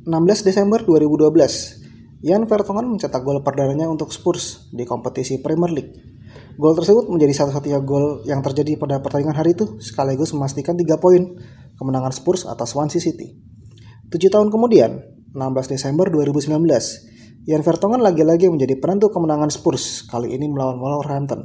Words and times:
16 0.00 0.48
Desember 0.48 0.80
2012, 0.80 2.24
Jan 2.24 2.48
Vertonghen 2.48 2.88
mencetak 2.88 3.20
gol 3.20 3.44
perdananya 3.44 3.84
untuk 3.84 4.16
Spurs 4.16 4.72
di 4.72 4.88
kompetisi 4.88 5.44
Premier 5.44 5.68
League. 5.68 5.92
Gol 6.56 6.72
tersebut 6.72 7.12
menjadi 7.12 7.44
satu-satunya 7.44 7.84
gol 7.84 8.24
yang 8.24 8.40
terjadi 8.40 8.80
pada 8.80 9.04
pertandingan 9.04 9.36
hari 9.36 9.52
itu, 9.52 9.76
sekaligus 9.76 10.32
memastikan 10.32 10.72
3 10.72 10.96
poin 10.96 11.36
kemenangan 11.76 12.16
Spurs 12.16 12.48
atas 12.48 12.72
Swansea 12.72 12.96
City. 12.96 13.36
Tujuh 14.08 14.32
tahun 14.32 14.48
kemudian, 14.48 15.04
16 15.36 15.68
Desember 15.68 16.08
2019, 16.08 16.48
Jan 17.44 17.60
Vertonghen 17.60 18.00
lagi-lagi 18.00 18.48
menjadi 18.48 18.80
penentu 18.80 19.12
kemenangan 19.12 19.52
Spurs, 19.52 20.08
kali 20.08 20.32
ini 20.32 20.48
melawan 20.48 20.80
Wolverhampton. 20.80 21.44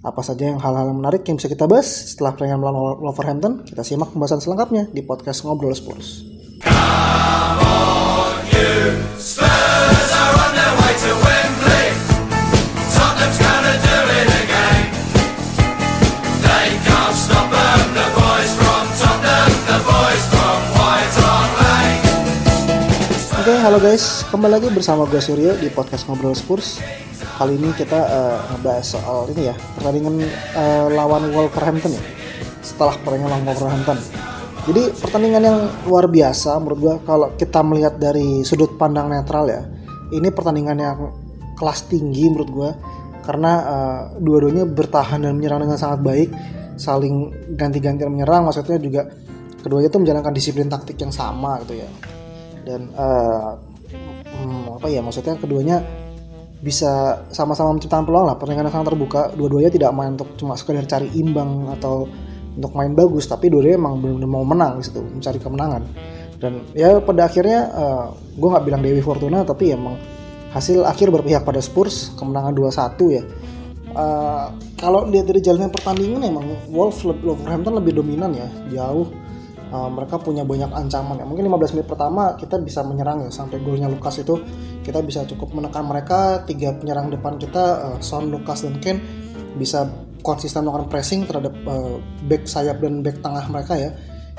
Apa 0.00 0.24
saja 0.24 0.56
yang 0.56 0.56
hal-hal 0.56 0.88
menarik 0.96 1.20
yang 1.28 1.36
bisa 1.36 1.52
kita 1.52 1.68
bahas 1.68 2.16
setelah 2.16 2.32
pertandingan 2.32 2.64
melawan 2.64 2.96
Wolverhampton? 2.96 3.68
Kita 3.68 3.84
simak 3.84 4.16
pembahasan 4.16 4.40
selengkapnya 4.40 4.88
di 4.88 5.04
podcast 5.04 5.44
Ngobrol 5.44 5.76
Spurs. 5.76 6.37
Oke, 23.38 23.54
halo 23.64 23.78
guys. 23.78 24.26
Kembali 24.28 24.58
lagi 24.58 24.68
bersama 24.74 25.06
gue 25.06 25.22
Suryo 25.22 25.54
di 25.62 25.70
podcast 25.70 26.10
Ngobrol 26.10 26.34
Spurs. 26.34 26.82
Kali 27.38 27.54
ini 27.54 27.70
kita 27.78 27.96
uh, 27.96 28.36
ngebahas 28.50 28.82
soal 28.98 29.30
ini 29.30 29.46
ya, 29.46 29.54
pertandingan 29.78 30.26
uh, 30.58 30.90
lawan 30.90 31.30
Wolverhampton 31.30 31.94
ya. 31.94 32.02
Setelah 32.66 32.98
pertandingan 32.98 33.30
lawan 33.30 33.46
Wolverhampton. 33.46 34.27
Jadi 34.68 34.82
pertandingan 35.00 35.42
yang 35.42 35.58
luar 35.88 36.12
biasa 36.12 36.60
menurut 36.60 36.78
gue 36.78 36.94
kalau 37.08 37.32
kita 37.40 37.64
melihat 37.64 37.96
dari 37.96 38.44
sudut 38.44 38.76
pandang 38.76 39.08
netral 39.08 39.48
ya. 39.48 39.64
Ini 40.12 40.28
pertandingan 40.28 40.76
yang 40.76 40.98
kelas 41.56 41.88
tinggi 41.88 42.28
menurut 42.28 42.50
gue 42.52 42.70
karena 43.24 43.52
uh, 43.64 44.00
dua-duanya 44.20 44.68
bertahan 44.68 45.24
dan 45.24 45.36
menyerang 45.36 45.64
dengan 45.64 45.80
sangat 45.80 46.00
baik, 46.04 46.28
saling 46.76 47.32
ganti-gantian 47.56 48.08
menyerang 48.12 48.44
maksudnya 48.44 48.76
juga 48.76 49.08
keduanya 49.60 49.88
itu 49.90 49.98
menjalankan 49.98 50.32
disiplin 50.32 50.70
taktik 50.70 50.96
yang 51.02 51.10
sama 51.10 51.58
gitu 51.66 51.82
ya 51.82 51.88
dan 52.62 52.80
uh, 52.94 53.58
apa 54.78 54.86
ya 54.86 55.02
maksudnya 55.02 55.34
keduanya 55.34 55.82
bisa 56.62 57.22
sama-sama 57.34 57.74
menciptakan 57.74 58.06
peluang 58.06 58.26
lah 58.30 58.36
pertandingan 58.38 58.70
sangat 58.70 58.94
terbuka 58.94 59.22
dua-duanya 59.34 59.70
tidak 59.70 59.90
main 59.94 60.14
untuk 60.14 60.34
cuma 60.38 60.54
sekedar 60.54 60.86
cari 60.86 61.10
imbang 61.18 61.70
atau 61.74 62.06
untuk 62.58 62.74
main 62.74 62.90
bagus 62.92 63.30
tapi 63.30 63.46
dua-duanya 63.46 63.78
emang 63.78 63.94
benar-benar 64.02 64.30
mau 64.30 64.42
menang 64.44 64.82
gitu 64.82 65.00
mencari 65.00 65.38
kemenangan. 65.38 65.82
Dan 66.38 66.52
ya 66.74 66.98
pada 67.02 67.26
akhirnya 67.30 67.60
uh, 67.70 68.06
gue 68.14 68.48
nggak 68.50 68.64
bilang 68.66 68.82
Dewi 68.82 69.02
Fortuna 69.02 69.46
tapi 69.46 69.74
emang 69.74 69.98
hasil 70.50 70.82
akhir 70.86 71.14
berpihak 71.14 71.46
pada 71.46 71.62
Spurs 71.62 72.14
kemenangan 72.18 72.54
2-1 72.54 73.14
ya. 73.14 73.22
Uh, 73.88 74.46
kalau 74.78 75.08
lihat 75.08 75.26
dari 75.26 75.42
jalannya 75.42 75.72
pertandingan 75.72 76.22
emang 76.22 76.44
Wolves 76.70 77.02
Wolverhampton 77.02 77.78
lebih 77.78 77.98
dominan 78.02 78.34
ya 78.34 78.50
jauh. 78.74 79.10
Uh, 79.68 79.92
mereka 79.92 80.16
punya 80.16 80.48
banyak 80.48 80.72
ancaman 80.72 81.20
ya. 81.20 81.28
Mungkin 81.28 81.44
15 81.44 81.76
menit 81.76 81.86
pertama 81.90 82.32
kita 82.40 82.56
bisa 82.56 82.80
menyerang 82.80 83.28
ya 83.28 83.30
sampai 83.30 83.60
golnya 83.60 83.90
Lukas 83.90 84.16
itu. 84.16 84.40
Kita 84.80 85.04
bisa 85.04 85.28
cukup 85.28 85.52
menekan 85.52 85.84
mereka 85.84 86.40
tiga 86.48 86.72
penyerang 86.72 87.12
depan 87.12 87.36
kita 87.36 87.92
uh, 87.92 87.98
Son, 88.00 88.32
Lukas 88.32 88.64
dan 88.64 88.80
Ken 88.80 88.96
bisa 89.60 90.07
konsisten 90.20 90.66
melakukan 90.66 90.88
pressing 90.90 91.24
terhadap 91.24 91.54
uh, 91.64 91.98
back 92.26 92.44
sayap 92.44 92.82
dan 92.82 93.00
back 93.00 93.18
tengah 93.20 93.44
mereka 93.50 93.74
ya. 93.78 93.90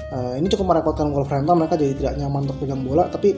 Uh, 0.09 0.33
ini 0.41 0.49
cukup 0.49 0.73
merepotkan 0.73 1.13
Wolverhampton 1.13 1.61
mereka 1.61 1.75
jadi 1.77 1.93
tidak 1.93 2.13
nyaman 2.17 2.49
untuk 2.49 2.57
pegang 2.65 2.81
bola. 2.81 3.07
Tapi 3.07 3.35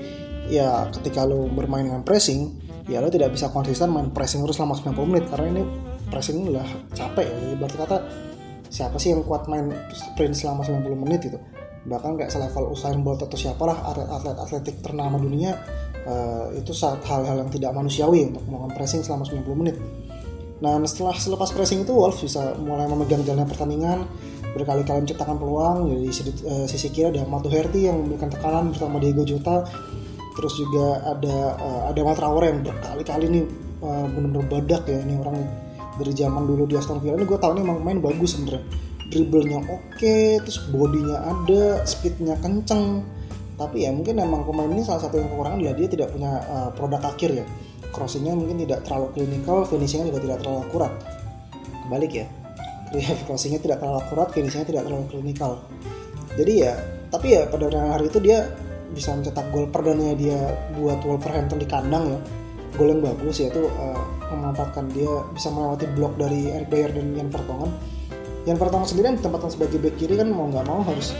ya 0.51 0.87
ketika 0.91 1.27
lo 1.27 1.47
bermain 1.51 1.87
dengan 1.87 2.03
pressing 2.03 2.69
ya 2.89 2.97
lo 2.99 3.07
tidak 3.07 3.31
bisa 3.31 3.47
konsisten 3.53 3.93
main 3.93 4.09
pressing 4.09 4.41
terus 4.43 4.57
selama 4.59 4.77
90 4.79 5.11
menit. 5.11 5.25
Karena 5.27 5.47
ini 5.59 5.63
pressing 6.07 6.47
udah 6.47 6.67
capek 6.95 7.25
ya. 7.27 7.35
Jadi 7.35 7.55
berarti 7.59 7.77
kata 7.77 7.97
siapa 8.71 8.95
sih 8.95 9.11
yang 9.11 9.27
kuat 9.27 9.51
main 9.51 9.67
sprint 9.91 10.33
selama 10.37 10.63
90 10.63 11.03
menit 11.03 11.21
itu 11.27 11.39
bahkan 11.81 12.13
kayak 12.13 12.29
selevel 12.29 12.69
Usain 12.69 13.01
Bolt 13.01 13.25
atau 13.25 13.33
siapalah 13.33 13.73
atlet 13.89 14.37
atletik 14.37 14.85
ternama 14.85 15.17
dunia 15.17 15.57
uh, 16.05 16.53
itu 16.53 16.73
saat 16.77 17.01
hal-hal 17.09 17.41
yang 17.41 17.49
tidak 17.49 17.73
manusiawi 17.73 18.29
untuk 18.29 18.45
melakukan 18.45 18.73
pressing 18.77 19.01
selama 19.01 19.25
90 19.25 19.61
menit. 19.61 19.75
Nah 20.61 20.77
setelah 20.85 21.17
selepas 21.17 21.49
pressing 21.49 21.83
itu 21.83 21.91
Wolves 21.91 22.21
bisa 22.21 22.53
mulai 22.61 22.85
memegang 22.85 23.25
jalannya 23.25 23.49
pertandingan 23.49 24.05
berkali-kali 24.53 25.03
menciptakan 25.03 25.37
peluang. 25.41 25.77
Dari 25.89 26.07
sisi, 26.13 26.31
uh, 26.45 26.65
sisi 26.69 26.87
kiri 26.93 27.17
ada 27.17 27.25
Mato 27.25 27.49
Herty 27.49 27.89
yang 27.89 28.05
memberikan 28.05 28.29
tekanan 28.29 28.69
bersama 28.69 29.01
Diego 29.01 29.25
Jota. 29.25 29.65
Terus 30.31 30.53
juga 30.55 31.01
ada 31.03 31.37
uh, 31.59 31.81
ada 31.91 32.01
Matraore 32.05 32.53
yang 32.53 32.59
berkali-kali 32.63 33.25
nih 33.27 33.43
uh, 33.83 34.05
benar-benar 34.07 34.45
badak 34.47 34.83
ya. 34.87 34.99
Ini 35.01 35.13
orang 35.19 35.37
dari 35.97 36.13
zaman 36.15 36.43
dulu 36.47 36.63
di 36.69 36.77
Aston 36.79 37.03
Villa 37.03 37.19
ini 37.19 37.27
gue 37.27 37.35
tahu 37.35 37.51
nih 37.57 37.63
emang 37.65 37.79
main 37.81 37.99
bagus 37.99 38.37
sebenarnya. 38.37 38.63
Dribblenya 39.11 39.59
oke 39.67 39.99
okay, 39.99 40.39
terus 40.39 40.61
bodinya 40.71 41.19
ada 41.25 41.83
speednya 41.83 42.37
kenceng. 42.39 43.03
Tapi 43.59 43.85
ya 43.85 43.91
mungkin 43.93 44.17
emang 44.17 44.41
pemain 44.47 44.71
ini 44.71 44.81
salah 44.81 45.05
satu 45.05 45.21
yang 45.21 45.29
kekurangan 45.29 45.61
adalah 45.61 45.75
dia 45.77 45.89
tidak 45.91 46.09
punya 46.15 46.31
uh, 46.49 46.69
produk 46.73 47.01
akhir 47.03 47.29
ya 47.43 47.45
crossingnya 47.91 48.33
mungkin 48.33 48.63
tidak 48.63 48.87
terlalu 48.87 49.07
klinikal 49.13 49.63
finishingnya 49.67 50.09
juga 50.11 50.21
tidak 50.23 50.37
terlalu 50.43 50.59
akurat. 50.67 50.93
Kebalik 51.87 52.11
ya. 52.11 52.27
Crossingnya 53.27 53.59
tidak 53.63 53.79
terlalu 53.79 54.03
akurat 54.03 54.27
finishingnya 54.35 54.67
tidak 54.67 54.83
terlalu 54.83 55.05
klinikal 55.07 55.63
jadi 56.35 56.53
ya 56.55 56.73
tapi 57.11 57.35
ya 57.35 57.43
pada 57.51 57.67
hari 57.67 58.07
itu 58.07 58.23
dia 58.23 58.47
bisa 58.91 59.11
mencetak 59.15 59.51
gol 59.51 59.67
perdananya 59.67 60.15
dia 60.15 60.39
buat 60.79 61.03
Wolverhampton 61.03 61.59
di 61.59 61.67
kandang 61.67 62.07
ya. 62.07 62.19
Gol 62.79 62.87
yang 62.87 63.03
bagus 63.03 63.43
yaitu 63.43 63.67
uh, 63.67 63.99
memanfaatkan 64.31 64.87
dia 64.95 65.11
bisa 65.35 65.51
melewati 65.51 65.91
blok 65.91 66.15
dari 66.15 66.55
Eric 66.55 66.71
Dyer 66.71 66.91
dan 66.95 67.11
Jan 67.15 67.27
Vertonghen. 67.27 67.71
Yang 68.47 68.57
pertama 68.63 68.83
sendiri 68.87 69.05
yang 69.11 69.17
ditempatkan 69.19 69.51
sebagai 69.51 69.77
back 69.83 69.95
kiri 69.99 70.15
kan 70.15 70.31
mau 70.31 70.47
nggak 70.47 70.65
mau 70.71 70.81
harus 70.87 71.11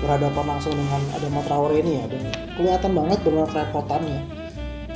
berhadapan 0.00 0.44
langsung 0.54 0.72
dengan 0.72 1.02
ada 1.18 1.28
Traore 1.50 1.76
ini 1.82 1.92
ya. 1.98 2.04
Dan 2.06 2.22
kelihatan 2.54 2.90
banget 2.94 3.18
benar 3.26 3.46
kerepotannya 3.50 4.39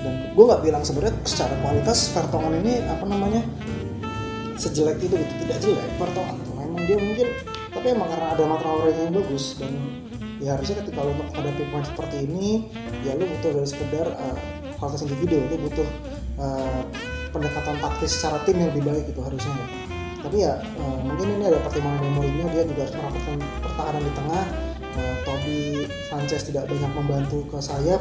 dan 0.05 0.15
gue 0.37 0.45
nggak 0.45 0.63
bilang 0.63 0.85
sebenarnya 0.85 1.17
secara 1.25 1.57
kualitas 1.65 2.13
Vertonghen 2.13 2.61
ini 2.61 2.85
apa 2.85 3.05
namanya 3.09 3.43
sejelek 4.61 5.01
itu 5.01 5.17
gitu. 5.17 5.35
Tidak 5.49 5.59
jelek 5.65 5.91
Vertonghen 5.97 6.37
memang 6.85 6.85
dia 6.85 6.99
mungkin 7.01 7.27
tapi 7.73 7.87
emang 7.91 8.09
karena 8.13 8.27
ada 8.37 8.45
Traore 8.61 8.93
yang 8.93 9.17
bagus. 9.17 9.57
Dan 9.57 9.73
ya 10.45 10.61
harusnya 10.61 10.85
ketika 10.85 11.01
lo 11.01 11.17
menghadapi 11.17 11.63
pemain 11.71 11.87
seperti 11.89 12.17
ini 12.29 12.69
ya 13.03 13.17
lo 13.17 13.25
butuh 13.25 13.51
dari 13.57 13.69
sekedar 13.69 14.07
uh, 14.13 14.37
kualitas 14.77 15.03
individu. 15.09 15.41
Lo 15.49 15.57
butuh 15.65 15.89
uh, 16.37 16.83
pendekatan 17.33 17.77
taktis 17.81 18.13
secara 18.21 18.45
tim 18.45 18.61
yang 18.61 18.69
lebih 18.77 18.85
baik 18.85 19.09
itu 19.09 19.21
harusnya. 19.25 19.57
Ya 19.57 19.67
tapi 20.25 20.41
ya 20.41 20.57
uh, 20.81 20.99
mungkin 21.05 21.37
ini 21.37 21.45
ada 21.53 21.61
pertimbangan 21.61 22.01
Mourinho 22.17 22.49
dia 22.53 22.65
juga 22.65 22.89
harus 22.89 22.97
merapatkan 22.97 23.37
pertahanan 23.61 24.03
di 24.05 24.13
tengah. 24.13 24.45
Uh, 24.95 25.15
Toby 25.27 25.59
Sanchez 26.07 26.47
tidak 26.47 26.71
banyak 26.71 26.93
membantu 26.95 27.43
ke 27.51 27.59
sayap 27.59 27.99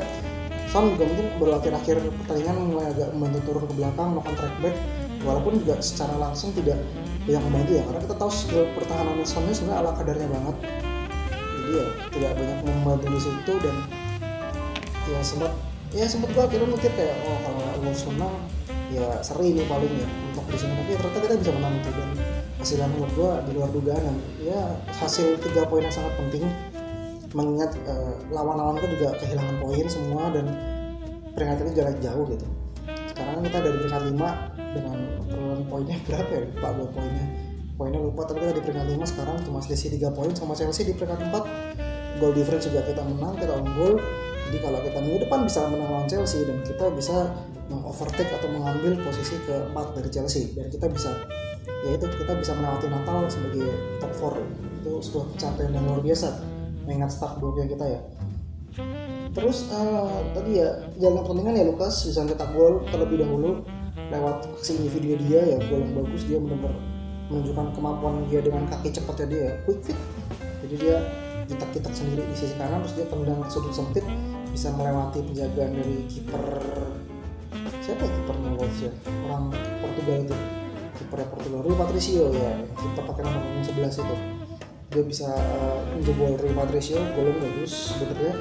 Son 0.74 0.90
juga 0.90 1.06
mungkin 1.06 1.38
baru 1.38 1.62
akhir-akhir 1.62 2.02
pertandingan 2.26 2.74
mulai 2.74 2.90
agak 2.90 3.14
membantu 3.14 3.40
turun 3.46 3.64
ke 3.70 3.74
belakang 3.78 4.08
melakukan 4.18 4.36
track 4.42 4.56
back. 4.66 4.76
Walaupun 5.22 5.54
juga 5.62 5.78
secara 5.86 6.18
langsung 6.18 6.50
tidak 6.58 6.82
banyak 7.30 7.44
membantu 7.46 7.72
ya 7.78 7.84
karena 7.86 8.00
kita 8.10 8.16
tahu 8.18 8.32
skill 8.34 8.66
pertahanan 8.74 9.22
Son 9.22 9.46
ini 9.46 9.54
sebenarnya 9.54 9.86
ala 9.86 9.92
kadarnya 9.94 10.28
banget. 10.34 10.56
Jadi 11.30 11.72
ya 11.78 11.86
tidak 12.10 12.32
banyak 12.42 12.60
membantu 12.66 13.06
di 13.06 13.22
situ 13.22 13.54
dan 13.62 13.76
ya 15.14 15.20
sempat 15.22 15.52
ya 15.94 16.06
sempat 16.10 16.30
gua 16.34 16.50
akhirnya 16.50 16.68
mikir 16.74 16.92
kayak 16.98 17.16
oh 17.22 17.38
kalau 17.46 17.64
Wolves 17.86 18.04
menang 18.10 18.36
ya 18.90 19.06
seri 19.22 19.54
ini 19.54 19.62
paling 19.70 19.94
ya 19.94 20.08
untuk 20.34 20.46
di 20.50 20.58
sini. 20.58 20.74
Tapi 20.74 20.92
ternyata 20.98 21.20
kita 21.22 21.36
bisa 21.38 21.52
menang 21.54 21.74
itu 21.78 21.90
dan 21.94 22.10
hasilnya 22.58 22.88
menurut 22.98 23.12
gue 23.14 23.32
di 23.46 23.52
luar 23.60 23.70
dugaan 23.76 24.02
dan 24.02 24.18
ya 24.42 24.62
hasil 24.98 25.38
tiga 25.38 25.70
poin 25.70 25.86
yang 25.86 25.94
sangat 25.94 26.18
penting 26.18 26.48
mengingat 27.34 27.74
uh, 27.90 28.14
lawan-lawan 28.30 28.78
itu 28.80 28.98
juga 28.98 29.18
kehilangan 29.18 29.56
poin 29.62 29.86
semua 29.90 30.30
dan 30.30 30.46
peringkat 31.34 31.58
itu 31.66 31.72
jarak 31.82 31.98
jauh 32.00 32.26
gitu. 32.30 32.46
Sekarang 33.10 33.42
kita 33.42 33.58
dari 33.62 33.78
peringkat 33.82 34.04
5 34.14 34.74
dengan 34.74 34.98
perolehan 35.30 35.62
poinnya 35.70 35.98
berapa 36.08 36.30
ya? 36.30 36.42
Lupa 36.50 36.70
gue 36.78 36.88
poinnya. 36.94 37.26
Poinnya 37.74 38.00
lupa 38.00 38.22
tapi 38.30 38.38
kita 38.46 38.54
di 38.54 38.62
peringkat 38.62 38.88
5 39.02 39.12
sekarang 39.12 39.38
cuma 39.50 39.60
selisih 39.66 39.90
3 39.98 40.14
poin 40.14 40.32
sama 40.38 40.54
Chelsea 40.54 40.86
di 40.86 40.94
peringkat 40.94 41.20
4 41.34 42.22
goal 42.22 42.34
difference 42.38 42.70
juga 42.70 42.86
kita 42.86 43.02
menang 43.02 43.34
kita 43.36 43.54
unggul. 43.58 43.98
Jadi 44.50 44.58
kalau 44.62 44.80
kita 44.86 44.98
minggu 45.02 45.20
depan 45.26 45.40
bisa 45.50 45.66
menang 45.66 45.90
lawan 45.90 46.06
Chelsea 46.06 46.46
dan 46.46 46.62
kita 46.62 46.86
bisa 46.94 47.34
mengovertake 47.74 48.30
atau 48.30 48.50
mengambil 48.54 49.02
posisi 49.02 49.40
keempat 49.50 49.98
dari 49.98 50.10
Chelsea 50.14 50.54
dan 50.54 50.70
kita 50.70 50.86
bisa 50.92 51.10
ya 51.84 51.90
itu 51.96 52.06
kita 52.06 52.38
bisa 52.38 52.52
melewati 52.54 52.88
Natal 52.92 53.26
sebagai 53.28 53.72
top 53.98 54.12
4 54.40 54.84
itu 54.84 54.92
sebuah 55.00 55.26
pencapaian 55.36 55.72
yang 55.74 55.86
luar 55.88 56.02
biasa 56.04 56.53
mengingat 56.86 57.12
start 57.12 57.40
buruknya 57.40 57.68
kita 57.72 57.86
ya. 57.88 58.02
Terus 59.34 59.70
uh, 59.74 60.22
tadi 60.38 60.62
ya 60.62 60.90
jalan 61.02 61.26
pertandingan 61.26 61.58
ya 61.58 61.66
Lukas 61.66 62.06
bisa 62.06 62.22
cetak 62.26 62.54
gol 62.54 62.86
terlebih 62.90 63.26
dahulu 63.26 63.66
lewat 64.14 64.46
aksi 64.58 64.78
individu 64.78 65.18
dia 65.26 65.42
ya 65.42 65.58
gol 65.70 65.82
yang 65.82 65.94
bagus 65.98 66.22
dia 66.26 66.38
benar-benar 66.38 66.74
menunjukkan 67.34 67.68
kemampuan 67.74 68.16
dia 68.30 68.46
dengan 68.46 68.70
kaki 68.70 68.94
cepatnya 68.94 69.26
dia 69.30 69.48
quick 69.66 69.82
fit 69.82 69.98
jadi 70.66 70.76
dia 70.78 70.98
kitak-kitak 71.50 71.94
sendiri 71.94 72.24
di 72.30 72.36
sisi 72.38 72.56
kanan 72.56 72.82
terus 72.86 72.96
dia 72.98 73.06
tendang 73.10 73.40
ke 73.42 73.50
sudut 73.52 73.74
sempit 73.74 74.06
bisa 74.54 74.70
melewati 74.74 75.20
penjagaan 75.26 75.72
dari 75.76 75.96
kiper 76.08 76.44
siapa 77.84 78.06
ya 78.06 78.12
kipernya 78.16 78.50
Wolves 78.56 78.80
ya? 78.80 78.92
Orang 79.28 79.52
Portugal 79.82 80.18
itu 80.24 80.36
kipernya 81.02 81.28
Portugal 81.34 81.60
Rui 81.66 81.76
Patricio 81.76 82.26
ya 82.32 82.52
kiper 82.78 83.04
pakai 83.04 83.22
nomor 83.28 83.42
11 83.66 84.02
itu 84.02 84.16
dia 84.94 85.04
bisa 85.04 85.28
uh, 85.34 85.82
menjebol 85.98 86.38
Rui 86.38 86.54
Patricio 86.54 87.02
golnya 87.18 87.36
bagus 87.42 87.98
sebenarnya 87.98 88.34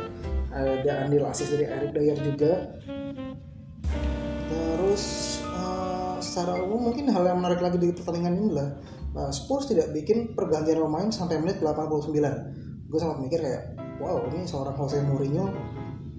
ada 0.53 0.93
andil 1.09 1.25
asis 1.25 1.49
dari 1.49 1.65
Eric 1.65 1.97
Dyer 1.97 2.19
juga. 2.21 2.53
Terus 4.53 5.05
uh, 5.49 6.21
secara 6.21 6.61
umum 6.61 6.93
mungkin 6.93 7.09
hal 7.09 7.25
yang 7.25 7.41
menarik 7.41 7.65
lagi 7.65 7.81
di 7.81 7.89
pertandingan 7.97 8.37
ini 8.37 8.47
adalah 8.53 8.69
uh, 9.17 9.31
Spurs 9.33 9.73
tidak 9.73 9.93
bikin 9.97 10.37
pergantian 10.37 10.81
pemain 10.85 11.09
sampai 11.09 11.41
menit 11.41 11.61
89 11.65 12.13
gue 12.93 13.01
sempat 13.01 13.19
mikir 13.25 13.41
kayak 13.41 13.73
wow 14.05 14.21
ini 14.29 14.45
seorang 14.45 14.77
Jose 14.77 15.01
Mourinho 15.01 15.49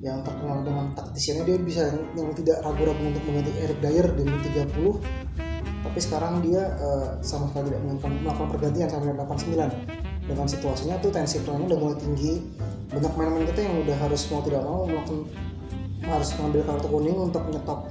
yang 0.02 0.26
terkenal 0.26 0.66
dengan 0.66 0.92
taktisiannya 0.98 1.44
dia 1.48 1.58
bisa 1.62 1.82
yang, 2.18 2.34
tidak 2.36 2.60
ragu-ragu 2.66 3.00
untuk 3.00 3.24
mengganti 3.30 3.54
Eric 3.62 3.80
Dyer 3.80 4.08
di 4.18 4.24
menit 4.26 4.42
30 4.74 4.98
tapi 5.84 6.00
sekarang 6.02 6.42
dia 6.42 6.74
uh, 6.82 7.22
sama 7.22 7.54
sekali 7.54 7.70
tidak 7.70 7.82
melakukan 8.02 8.50
pergantian 8.50 8.90
sampai 8.90 9.14
89 9.14 10.13
dengan 10.24 10.48
situasinya 10.48 10.96
tuh 11.04 11.12
tensi 11.12 11.44
perangnya 11.44 11.76
udah 11.76 11.80
mulai 11.80 11.98
tinggi. 12.00 12.34
Banyak 12.94 13.14
main-main 13.18 13.46
kita 13.50 13.62
yang 13.66 13.76
udah 13.84 13.98
harus 14.00 14.22
mau 14.30 14.42
tidak 14.46 14.62
mau 14.64 14.86
melakukan 14.88 15.28
harus 16.04 16.30
mengambil 16.36 16.62
kartu 16.68 16.88
kuning 16.92 17.16
untuk 17.16 17.42
menyetop 17.48 17.88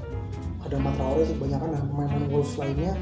ada 0.63 0.77
Matraore 0.79 1.25
kebanyakan 1.27 1.69
dan 1.75 1.83
pemain-pemain 1.91 2.29
Wolves 2.33 2.55
lainnya. 2.57 2.93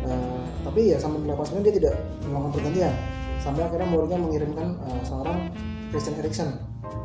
Uh, 0.00 0.40
tapi 0.64 0.94
ya 0.94 0.96
sampai 0.96 1.20
89 1.28 1.66
dia 1.66 1.74
tidak 1.76 1.94
melakukan 2.24 2.52
pergantian. 2.56 2.92
Sampai 3.40 3.62
akhirnya 3.64 3.88
Mourinho 3.88 4.16
mengirimkan 4.20 4.76
uh, 4.80 5.00
seorang 5.04 5.52
Christian 5.92 6.16
Eriksen 6.20 6.48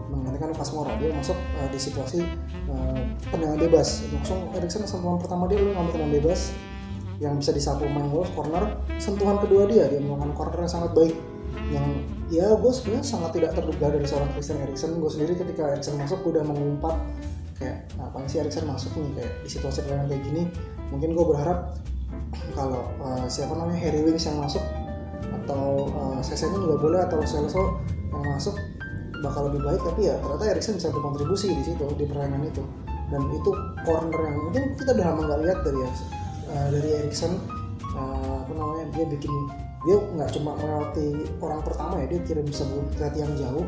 menggantikan 0.08 0.56
Lucas 0.56 0.72
Moura. 0.72 0.94
Dia 0.96 1.12
masuk 1.12 1.36
uh, 1.36 1.68
di 1.68 1.80
situasi 1.80 2.24
uh, 2.72 3.00
tendangan 3.34 3.60
bebas. 3.60 4.08
Langsung 4.16 4.40
Eriksen 4.56 4.88
sentuhan 4.88 5.20
pertama 5.20 5.52
dia 5.52 5.60
lalu 5.60 5.76
ngambil 5.76 5.92
tendangan 5.92 6.16
bebas 6.24 6.42
yang 7.20 7.36
bisa 7.40 7.52
disapu 7.52 7.84
main 7.88 8.08
Wolves 8.08 8.32
corner. 8.32 8.80
Sentuhan 9.02 9.42
kedua 9.44 9.68
dia 9.68 9.92
dia 9.92 10.00
melakukan 10.00 10.32
corner 10.38 10.60
yang 10.64 10.72
sangat 10.72 10.92
baik 10.96 11.16
yang 11.76 11.88
ya 12.32 12.56
gue 12.56 12.72
sebenarnya 12.72 13.06
sangat 13.06 13.32
tidak 13.36 13.52
terduga 13.54 13.92
dari 13.92 14.08
seorang 14.08 14.30
Christian 14.34 14.64
Eriksen. 14.64 14.98
Gue 14.98 15.12
sendiri 15.12 15.34
ketika 15.36 15.76
Eriksen 15.76 16.00
masuk 16.00 16.24
gue 16.24 16.40
udah 16.40 16.46
mengumpat 16.48 16.96
kayak 17.60 17.86
apa 18.00 18.18
sih 18.32 18.40
Eriksen 18.40 18.66
masuk 18.66 18.96
nih? 18.96 19.12
Kayak 19.20 19.32
di 19.44 19.50
situasi 19.52 19.80
permainan 19.84 20.08
kayak 20.10 20.24
gini 20.24 20.44
mungkin 20.90 21.18
gue 21.18 21.26
berharap 21.26 21.76
kalau 22.54 22.88
uh, 23.02 23.26
siapa 23.28 23.52
namanya 23.58 23.80
Harry 23.84 24.02
Winks 24.06 24.26
yang 24.28 24.40
masuk 24.40 24.62
atau 25.44 25.90
uh, 25.94 26.20
Sesenya 26.24 26.58
juga 26.58 26.76
boleh 26.80 27.00
atau 27.04 27.20
Celso 27.26 27.82
yang 28.12 28.24
masuk 28.26 28.56
bakal 29.22 29.52
lebih 29.52 29.62
baik. 29.66 29.82
Tapi 29.84 30.02
ya 30.08 30.16
ternyata 30.22 30.46
Eriksen 30.56 30.80
bisa 30.80 30.90
berkontribusi 30.94 31.52
di 31.52 31.64
situ 31.66 31.86
di 32.00 32.06
permainan 32.08 32.48
itu. 32.48 32.64
Dan 33.14 33.22
itu 33.30 33.52
corner 33.86 34.18
yang 34.18 34.38
mungkin 34.50 34.64
kita 34.82 34.98
udah 34.98 35.06
lama 35.14 35.22
nggak 35.30 35.40
lihat 35.46 35.60
dari 35.62 35.80
uh, 35.86 36.68
dari 36.74 36.90
Eriksen 37.06 37.38
uh, 37.94 38.42
apa 38.42 38.52
namanya 38.54 38.86
dia 38.98 39.06
bikin 39.10 39.34
dia 39.86 39.98
nggak 40.02 40.30
cuma 40.34 40.58
melewati 40.58 41.30
orang 41.38 41.62
pertama 41.62 41.94
ya 42.02 42.06
dia 42.10 42.20
kirim 42.26 42.48
sebuah 42.50 42.84
ke 42.98 43.18
yang 43.22 43.34
jauh. 43.38 43.66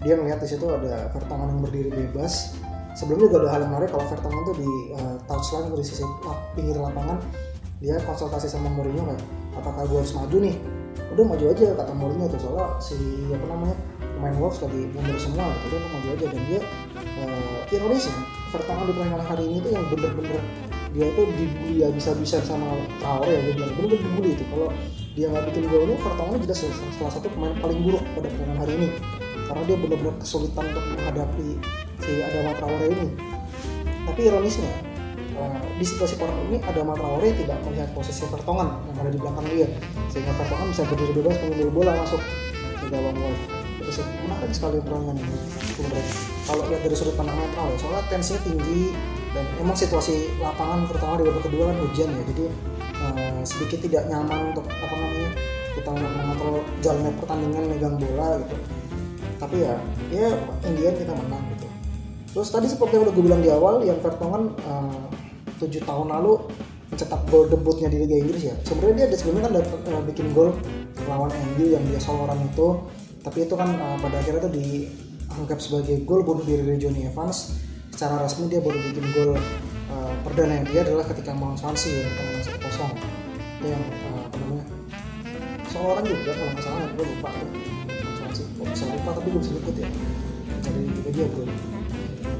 Dia 0.00 0.16
melihat 0.16 0.40
di 0.40 0.48
situ 0.48 0.64
ada 0.64 1.12
Vertonghen 1.12 1.52
yang 1.52 1.60
berdiri 1.60 1.90
bebas. 1.92 2.56
Sebelumnya 2.96 3.28
juga 3.28 3.38
ada 3.44 3.50
hal 3.52 3.60
yang 3.68 3.70
menarik 3.76 3.92
kalau 3.92 4.08
Vertonghen 4.08 4.42
tuh 4.48 4.56
di 4.56 4.70
uh, 4.96 5.16
touchline 5.28 5.68
di 5.76 5.84
sisi 5.84 6.04
pinggir 6.56 6.80
lapangan 6.80 7.20
dia 7.80 7.96
konsultasi 8.04 8.44
sama 8.44 8.68
Mourinho 8.76 9.08
kan 9.08 9.16
apakah 9.56 9.88
gue 9.88 9.98
harus 10.00 10.12
maju 10.16 10.36
nih? 10.40 10.56
Udah 11.12 11.24
maju 11.28 11.44
aja 11.52 11.64
kata 11.76 11.92
Mourinho 11.92 12.26
tuh. 12.32 12.40
Soalnya 12.40 12.66
si 12.80 12.96
apa 13.28 13.44
namanya 13.44 13.76
pemain 14.16 14.36
Wolves 14.40 14.64
lagi 14.64 14.88
mundur 14.96 15.16
semua 15.20 15.44
gitu 15.52 15.76
dia 15.76 15.80
maju 15.92 16.08
aja. 16.16 16.26
Dan 16.32 16.42
dia 16.48 16.60
uh, 17.20 17.60
ironisnya 17.68 18.16
Vertonghen 18.56 18.84
di 18.88 18.92
pertandingan 18.96 19.24
hari 19.28 19.44
ini 19.44 19.58
tuh 19.60 19.70
yang 19.76 19.84
bener-bener 19.92 20.40
dia 20.90 21.06
tuh 21.14 21.22
dibully 21.38 21.86
ya 21.86 21.88
bisa-bisa 21.94 22.42
sama 22.42 22.66
Traore 22.98 23.30
ya 23.30 23.40
gue 23.46 23.54
bilang 23.54 23.72
bener-bener 23.78 24.00
dibully 24.02 24.30
itu 24.34 24.44
kalau 24.50 24.68
dia 25.18 25.26
nggak 25.26 25.44
bikin 25.50 25.66
gol 25.66 25.90
ini 25.90 25.96
Vertonghen 25.98 26.38
jelas 26.46 26.60
salah 26.94 27.12
satu 27.12 27.26
pemain 27.34 27.54
paling 27.58 27.82
buruk 27.82 28.02
pada 28.14 28.28
pertandingan 28.30 28.58
hari 28.62 28.72
ini. 28.78 28.88
Karena 29.50 29.62
dia 29.66 29.76
benar-benar 29.82 30.14
kesulitan 30.22 30.64
untuk 30.70 30.84
menghadapi 30.94 31.48
si 31.98 32.12
Adama 32.22 32.52
Traore 32.54 32.86
ini. 32.86 33.08
Tapi 34.06 34.20
ironisnya 34.30 34.70
uh, 35.34 35.62
di 35.74 35.84
situasi 35.84 36.14
corner 36.14 36.38
ini 36.46 36.62
Adama 36.62 36.94
Traore 36.94 37.34
tidak 37.34 37.58
melihat 37.66 37.90
posisi 37.90 38.22
Vertonghen 38.30 38.70
yang 38.70 38.96
ada 39.02 39.10
di 39.10 39.18
belakang 39.18 39.46
dia. 39.50 39.66
Sehingga 40.14 40.30
Vertonghen 40.38 40.70
bisa 40.70 40.82
berdiri 40.86 41.12
bebas 41.18 41.34
mengambil 41.42 41.68
bola 41.74 41.92
masuk 41.98 42.22
ke 42.78 42.86
dalam 42.86 43.14
Wolf 43.18 43.60
itu 43.90 44.02
menarik 44.22 44.52
sekali 44.54 44.78
pertandingan 44.86 45.18
ini 45.18 45.38
kalau 46.46 46.62
lihat 46.70 46.82
dari 46.86 46.94
sudut 46.94 47.16
pandang 47.18 47.34
netral 47.34 47.66
ya 47.74 47.76
soalnya 47.82 48.02
tensinya 48.06 48.40
tinggi 48.46 48.94
dan 49.34 49.44
emang 49.58 49.74
situasi 49.74 50.30
lapangan 50.38 50.86
pertama 50.86 51.18
di 51.18 51.24
babak 51.26 51.42
kedua 51.50 51.64
kan 51.74 51.76
hujan 51.82 52.08
ya 52.12 52.22
jadi 52.30 52.44
uh, 53.00 53.40
sedikit 53.42 53.84
tidak 53.88 54.08
nyaman 54.08 54.52
untuk 54.52 54.64
apa 54.68 54.94
namanya 54.96 55.30
kita 55.74 55.90
mengontrol 55.96 56.56
jalannya 56.84 57.12
pertandingan 57.16 57.64
megang 57.70 57.96
bola 57.96 58.28
gitu. 58.44 58.56
Tapi 59.40 59.56
ya 59.64 59.74
ya 60.12 60.28
Indian 60.68 60.94
kita 60.98 61.12
menang 61.16 61.44
gitu. 61.56 61.66
Terus 62.30 62.48
tadi 62.52 62.66
seperti 62.70 62.98
yang 62.98 63.04
udah 63.08 63.14
gue 63.14 63.24
bilang 63.24 63.42
di 63.42 63.50
awal 63.50 63.82
yang 63.82 63.98
Vertonghen 63.98 64.54
eh, 64.54 65.02
tujuh 65.58 65.82
tahun 65.82 66.14
lalu 66.14 66.46
mencetak 66.90 67.22
gol 67.30 67.46
debutnya 67.46 67.88
di 67.88 68.02
Liga 68.02 68.16
Inggris 68.18 68.42
ya. 68.50 68.54
Sebenarnya 68.66 69.06
dia 69.08 69.18
sebelumnya 69.18 69.46
kan 69.46 69.52
dapat 69.62 69.80
uh, 69.94 70.02
bikin 70.10 70.26
gol 70.34 70.50
lawan 71.06 71.30
MU 71.54 71.70
yang 71.70 71.84
dia 71.86 72.02
soloran 72.02 72.38
itu. 72.42 72.82
Tapi 73.22 73.46
itu 73.46 73.54
kan 73.54 73.78
uh, 73.78 73.96
pada 74.02 74.18
akhirnya 74.18 74.50
tuh 74.50 74.52
dianggap 74.52 75.58
sebagai 75.62 76.02
gol 76.02 76.26
bunuh 76.26 76.42
diri 76.42 76.66
dari 76.66 76.78
Johnny 76.82 77.06
Evans. 77.06 77.54
Secara 77.94 78.26
resmi 78.26 78.50
dia 78.50 78.58
baru 78.58 78.74
bikin 78.90 79.06
gol 79.14 79.38
uh, 79.94 80.12
perdana 80.26 80.58
yang 80.58 80.66
dia 80.66 80.80
adalah 80.82 81.06
ketika 81.06 81.30
melawan 81.30 81.54
Swansea 81.54 81.94
ya 81.94 82.49
yang 83.68 83.84
uh, 84.10 84.26
apa 84.28 84.36
namanya? 84.40 84.64
Seorang 85.70 86.04
juga 86.08 86.32
kalau 86.32 86.50
nggak 86.56 86.64
salah 86.64 86.84
gue 86.88 87.06
lupa. 87.06 87.30
Gue 88.60 88.66
bisa 88.72 88.84
lupa 88.92 89.10
tapi 89.16 89.28
gue 89.32 89.40
bisa 89.40 89.52
ikut 89.56 89.76
ya. 89.76 89.88
Dari 90.60 90.82
dia 91.10 91.26
bro 91.26 91.44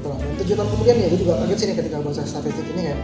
Setelah, 0.01 0.17
dan 0.17 0.33
tujuh 0.41 0.55
tahun 0.55 0.69
kemudian 0.77 0.95
ya 0.97 1.07
gue 1.09 1.19
juga 1.19 1.33
kaget 1.43 1.57
sih 1.57 1.67
nih 1.69 1.75
ketika 1.77 1.97
baca 2.01 2.21
statistik 2.25 2.65
ini 2.73 2.81
kayak 2.89 2.99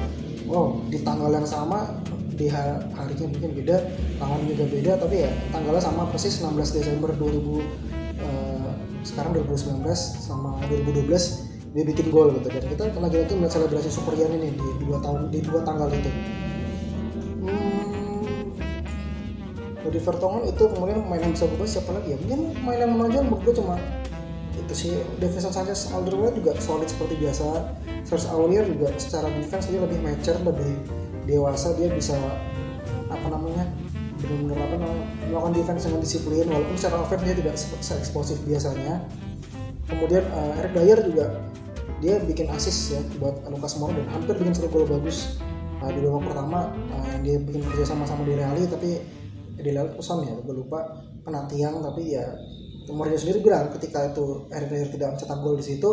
wow 0.50 0.78
di 0.88 0.98
tanggal 1.02 1.30
yang 1.30 1.46
sama 1.46 1.90
di 2.38 2.48
harinya 2.54 3.28
mungkin 3.34 3.52
beda 3.58 3.78
tanggal 4.22 4.40
juga 4.46 4.64
beda 4.69 4.92
tapi 5.02 5.16
ya 5.25 5.31
tanggalnya 5.50 5.81
sama 5.81 6.06
persis 6.10 6.38
16 6.38 6.78
Desember 6.78 7.10
2000 7.18 7.34
uh, 8.22 8.72
sekarang 9.02 9.34
2019 9.42 9.81
sama 10.22 10.62
2012 10.69 11.48
dia 11.75 11.84
bikin 11.86 12.10
gol 12.10 12.34
gitu. 12.34 12.48
Dan 12.50 12.64
kita 12.66 12.81
lagi-lagi 12.98 13.33
melihat 13.38 13.54
selebrasi 13.54 13.90
Super 13.94 14.18
Yan 14.18 14.33
ini 14.33 14.50
di 14.56 14.68
dua 14.81 14.97
tahun 15.04 15.30
di 15.30 15.45
dua 15.45 15.62
tanggal 15.62 15.92
itu 15.94 16.09
jadi 19.88 20.00
Vertonghen 20.04 20.44
itu 20.52 20.64
kemudian 20.68 21.00
pemain 21.00 21.22
yang 21.24 21.32
bisa 21.32 21.48
berubah 21.48 21.68
siapa 21.68 21.92
lagi 21.96 22.12
ya? 22.12 22.18
Mungkin 22.20 22.40
pemain 22.60 22.80
yang 22.84 22.92
menonjol 22.92 23.22
menurut 23.24 23.42
gue 23.48 23.56
cuma 23.64 23.76
itu 24.60 24.74
sih. 24.76 24.92
Davison 25.24 25.54
Sanchez 25.56 25.88
Alderweireld 25.96 26.44
juga 26.44 26.52
solid 26.60 26.92
seperti 26.92 27.16
biasa. 27.24 27.46
Serge 28.04 28.28
Aurier 28.36 28.68
juga 28.68 28.92
secara 29.00 29.32
defense 29.32 29.72
dia 29.72 29.80
lebih 29.80 30.00
mature 30.04 30.40
lebih 30.44 30.72
dewasa 31.24 31.76
dia 31.80 31.88
bisa 31.92 32.16
apa 33.08 33.28
namanya 33.32 33.68
benar-benar 34.20 34.60
apa 34.60 34.76
melakukan 35.30 35.54
defense 35.56 35.82
dengan 35.88 36.02
disiplin 36.04 36.46
walaupun 36.52 36.76
secara 36.76 36.96
offense 37.04 37.24
dia 37.24 37.36
tidak 37.40 37.56
se 37.56 37.94
eksplosif 37.96 38.38
biasanya. 38.44 39.00
Kemudian 39.88 40.28
uh, 40.36 40.60
Eric 40.60 40.72
Dyer 40.76 41.00
juga 41.00 41.26
dia 42.04 42.20
bikin 42.22 42.52
assist 42.52 42.92
ya 42.92 43.02
buat 43.24 43.40
Lucas 43.48 43.80
Moura 43.80 43.96
dan 43.96 44.08
hampir 44.12 44.36
bikin 44.36 44.52
satu 44.52 44.68
gol 44.68 44.84
bagus 44.84 45.40
uh, 45.80 45.90
di 45.90 46.04
babak 46.04 46.30
pertama 46.30 46.70
uh, 46.92 47.16
dia 47.24 47.40
bikin 47.40 47.64
kerja 47.72 47.96
sama 47.96 48.04
sama 48.04 48.28
di 48.28 48.38
Reali 48.38 48.68
tapi 48.70 49.02
di 49.57 49.69
Reali 49.73 49.92
pesan 49.97 50.23
ya 50.23 50.33
gue 50.37 50.56
lupa 50.56 51.02
kena 51.26 51.49
tiang 51.49 51.81
tapi 51.81 52.14
ya 52.14 52.26
Mourinho 52.87 53.19
sendiri 53.19 53.44
bilang 53.44 53.68
ketika 53.76 54.07
itu 54.07 54.47
Eric 54.47 54.69
Dyer 54.71 54.90
tidak 54.95 55.07
mencetak 55.18 55.37
gol 55.44 55.59
di 55.59 55.66
situ 55.66 55.92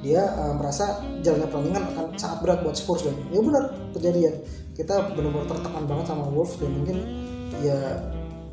dia 0.00 0.32
uh, 0.32 0.56
merasa 0.56 1.04
jalannya 1.20 1.48
pertandingan 1.52 1.84
akan 1.92 2.04
sangat 2.16 2.38
berat 2.40 2.58
buat 2.64 2.76
Spurs 2.76 3.04
dan 3.04 3.16
ya 3.28 3.40
benar 3.44 3.64
kejadian. 3.92 4.34
Kita 4.72 5.12
benar-benar 5.12 5.46
tertekan 5.52 5.84
banget 5.84 6.06
sama 6.08 6.24
Wolves 6.32 6.56
dan 6.56 6.72
mungkin 6.72 6.98
ya 7.60 8.00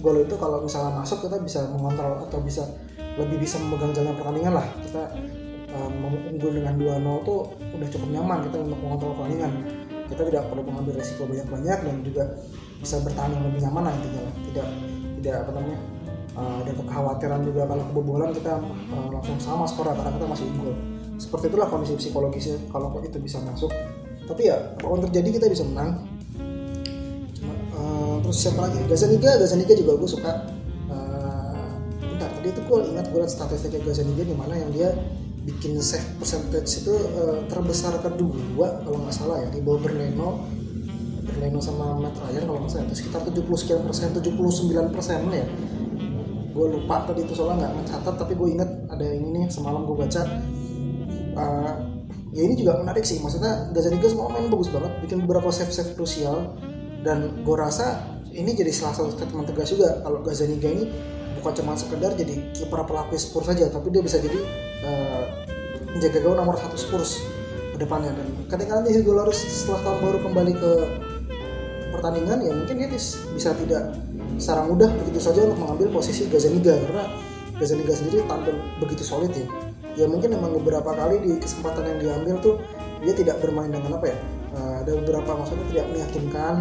gol 0.04 0.27
itu 0.27 0.36
kalau 0.36 0.60
misalnya 0.60 1.00
masuk 1.00 1.24
kita 1.24 1.39
bisa 1.39 1.63
mengontrol 1.72 2.20
atau 2.27 2.39
bisa 2.44 2.68
lebih 3.16 3.39
bisa 3.39 3.56
memegang 3.63 3.96
jalan 3.96 4.13
pertandingan 4.20 4.54
lah. 4.60 4.68
Kita 4.84 5.04
um, 5.72 6.12
unggul 6.36 6.51
dengan 6.51 6.75
2-0 6.75 7.24
tuh 7.24 7.39
udah 7.56 7.88
cukup 7.96 8.10
nyaman 8.12 8.38
kita 8.51 8.58
untuk 8.68 8.80
mengontrol 8.84 9.12
pertandingan. 9.16 9.51
Kita 10.12 10.22
tidak 10.27 10.44
perlu 10.51 10.63
mengambil 10.68 11.00
resiko 11.00 11.24
banyak-banyak 11.24 11.80
dan 11.80 11.96
juga 12.04 12.24
bisa 12.82 13.02
bertahan 13.02 13.34
yang 13.34 13.44
lebih 13.48 13.60
nyaman 13.68 13.84
lah 13.90 13.94
intinya. 13.96 14.24
Tidak 14.50 14.68
tidak 15.18 15.36
apa 15.44 15.52
namanya 15.58 15.80
uh, 16.38 16.56
ada 16.62 16.72
kekhawatiran 16.78 17.40
juga 17.44 17.62
kalau 17.66 17.84
kebobolan 17.90 18.30
kita 18.32 18.54
uh, 18.62 19.08
langsung 19.12 19.38
sama 19.42 19.66
skor 19.66 19.90
kita 19.90 20.26
masih 20.30 20.46
unggul. 20.54 20.74
Seperti 21.18 21.50
itulah 21.50 21.68
kondisi 21.68 21.98
psikologisnya 21.98 22.58
kalau 22.70 22.94
itu 23.02 23.18
bisa 23.18 23.42
masuk. 23.42 23.74
Tapi 24.28 24.42
ya 24.54 24.58
apa 24.78 24.86
pun 24.86 25.02
terjadi 25.10 25.42
kita 25.42 25.48
bisa 25.50 25.64
menang. 25.66 26.06
Uh, 27.74 28.22
terus 28.22 28.38
siapa 28.38 28.70
lagi? 28.70 28.78
Gazaniga 28.86 29.42
Gazaniga 29.42 29.74
juga 29.74 29.98
gue 29.98 30.10
suka. 30.10 30.32
Uh, 30.88 31.74
bentar 32.00 32.30
tadi 32.30 32.50
itu 32.54 32.62
gue 32.62 32.78
ingat 32.94 33.06
gue 33.10 33.20
liat 33.20 33.32
statistiknya 33.34 33.82
Gazaniga 33.82 34.24
di 34.24 34.36
mana 34.38 34.54
yang 34.54 34.70
dia 34.70 34.94
bikin 35.48 35.80
save 35.80 36.04
percentage 36.20 36.84
itu 36.84 36.92
uh, 36.92 37.40
terbesar 37.48 37.96
kedua 38.04 38.84
kalau 38.84 39.00
nggak 39.00 39.16
salah 39.16 39.40
ya 39.42 39.48
di 39.48 39.64
bawah 39.64 39.80
Berneno 41.38 41.62
sama 41.62 41.94
Matt 42.01 42.17
Ryan 42.17 42.50
kalau 42.50 42.60
nggak 42.65 42.72
salah 42.74 42.86
itu 42.89 42.96
sekitar 42.98 43.22
70 43.29 43.46
sekian 43.62 43.82
persen 43.86 44.10
79 44.10 44.89
persen 44.89 45.20
ya. 45.29 45.46
Gue 46.50 46.67
lupa 46.74 47.06
tadi 47.06 47.22
itu 47.22 47.38
soalnya 47.38 47.70
nggak 47.70 47.74
mencatat 47.77 48.15
tapi 48.17 48.34
gue 48.34 48.48
ingat 48.58 48.70
ada 48.89 49.06
yang 49.06 49.29
ini 49.29 49.46
semalam 49.53 49.86
gue 49.86 49.94
baca. 49.94 50.22
Uh, 51.38 51.74
ya 52.34 52.41
ini 52.41 52.58
juga 52.58 52.82
menarik 52.82 53.06
sih 53.06 53.22
maksudnya 53.22 53.70
Gazaniga 53.70 54.10
semua 54.10 54.34
main 54.34 54.50
bagus 54.50 54.74
banget 54.74 54.89
bikin 55.06 55.29
beberapa 55.29 55.53
save 55.53 55.70
save 55.70 55.94
krusial. 55.94 56.58
Dan 57.06 57.46
gue 57.46 57.56
rasa 57.56 58.17
ini 58.34 58.58
jadi 58.58 58.74
salah 58.74 58.98
satu 58.98 59.13
statement 59.13 59.46
tegas 59.46 59.70
juga 59.70 60.01
kalau 60.01 60.25
Gazaniga 60.25 60.74
ini 60.74 60.89
bukan 61.38 61.53
cuma 61.62 61.77
sekedar 61.77 62.17
jadi 62.17 62.50
kiper 62.58 62.82
pelaku 62.89 63.13
Spurs 63.13 63.46
saja 63.46 63.70
tapi 63.70 63.94
dia 63.94 64.01
bisa 64.01 64.17
jadi 64.17 64.41
uh, 64.82 65.24
menjaga 65.94 66.17
gawang 66.25 66.41
nomor 66.41 66.58
satu 66.58 66.74
Spurs 66.74 67.22
ke 67.74 67.77
depannya. 67.77 68.10
Dan 68.17 68.25
ketika 68.50 68.82
nanti 68.82 68.98
Hugo 68.98 69.13
Lloris 69.13 69.38
setelah 69.38 69.86
tahun 69.86 69.98
baru 70.01 70.20
kembali 70.25 70.53
ke 70.58 70.72
pertandingan 71.98 72.38
ya 72.46 72.51
mungkin 72.54 72.75
dia 72.77 72.89
bisa 73.34 73.50
tidak 73.58 73.98
secara 74.38 74.62
mudah 74.70 74.89
begitu 75.04 75.20
saja 75.20 75.50
untuk 75.50 75.60
mengambil 75.66 76.00
posisi 76.00 76.30
Gazaniga 76.30 76.77
karena 76.77 77.04
Gazaniga 77.58 77.94
sendiri 77.98 78.22
tampil 78.30 78.56
begitu 78.77 79.01
solid 79.01 79.34
ya. 79.34 79.48
Ya 79.98 80.06
mungkin 80.06 80.30
memang 80.30 80.54
beberapa 80.62 80.94
kali 80.94 81.25
di 81.25 81.42
kesempatan 81.42 81.89
yang 81.89 81.98
diambil 81.98 82.36
tuh 82.38 82.56
dia 83.01 83.18
tidak 83.18 83.42
bermain 83.42 83.74
dengan 83.74 83.98
apa 83.98 84.13
ya 84.13 84.18
uh, 84.54 84.86
ada 84.86 84.92
beberapa 84.94 85.32
maksudnya 85.38 85.66
tidak 85.74 85.86
meyakinkan 85.94 86.56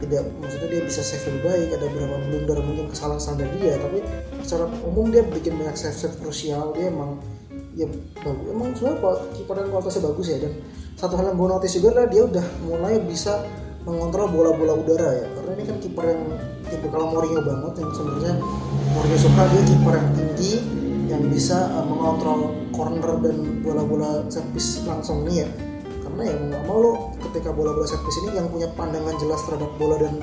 tidak 0.00 0.24
maksudnya 0.40 0.68
dia 0.72 0.82
bisa 0.88 1.00
save 1.04 1.28
lebih 1.28 1.42
baik 1.44 1.68
ada 1.76 1.86
beberapa 1.92 2.16
blunder 2.24 2.58
mungkin 2.64 2.86
kesalahan 2.88 3.36
dari 3.36 3.52
dia 3.60 3.74
tapi 3.76 3.98
secara 4.40 4.64
umum 4.84 5.12
dia 5.12 5.22
bikin 5.28 5.60
banyak 5.60 5.76
save 5.76 5.96
save 5.96 6.16
krusial 6.24 6.72
dia 6.72 6.88
emang 6.88 7.20
ya 7.76 7.86
bagus 8.24 8.46
emang 8.48 8.68
sebenarnya 8.74 9.28
kiper 9.36 9.54
dan 9.60 9.66
kualitasnya 9.68 10.02
bagus 10.08 10.26
ya 10.26 10.38
dan 10.40 10.52
satu 10.96 11.14
hal 11.16 11.32
yang 11.32 11.36
gue 11.36 11.48
notice 11.48 11.74
juga 11.76 11.88
adalah 11.96 12.08
dia 12.08 12.22
udah 12.28 12.46
mulai 12.64 12.94
bisa 13.04 13.44
mengontrol 13.84 14.28
bola-bola 14.28 14.72
udara 14.76 15.10
ya. 15.16 15.26
Karena 15.32 15.50
ini 15.56 15.64
kan 15.64 15.76
kiper 15.80 16.04
yang 16.04 16.22
tipe 16.68 16.86
kalau 16.92 17.06
Mourinho 17.12 17.40
banget 17.42 17.72
yang 17.82 17.90
sebenarnya 17.96 18.34
Mourinho 18.92 19.18
suka 19.18 19.42
dia 19.50 19.62
kiper 19.64 19.94
yang 19.96 20.10
tinggi 20.14 20.52
yang 21.10 21.22
bisa 21.26 21.58
uh, 21.74 21.82
mengontrol 21.82 22.54
corner 22.70 23.18
dan 23.18 23.36
bola-bola 23.66 24.10
servis 24.30 24.84
langsung 24.86 25.26
nih 25.26 25.46
ya. 25.46 25.48
Karena 26.06 26.22
ya 26.26 26.34
mau 26.36 26.46
nggak 26.46 26.62
mau 26.68 26.78
lo 26.78 26.92
ketika 27.30 27.50
bola-bola 27.50 27.86
servis 27.88 28.16
ini 28.26 28.38
yang 28.38 28.46
punya 28.50 28.68
pandangan 28.78 29.14
jelas 29.18 29.40
terhadap 29.48 29.70
bola 29.80 29.96
dan 29.98 30.14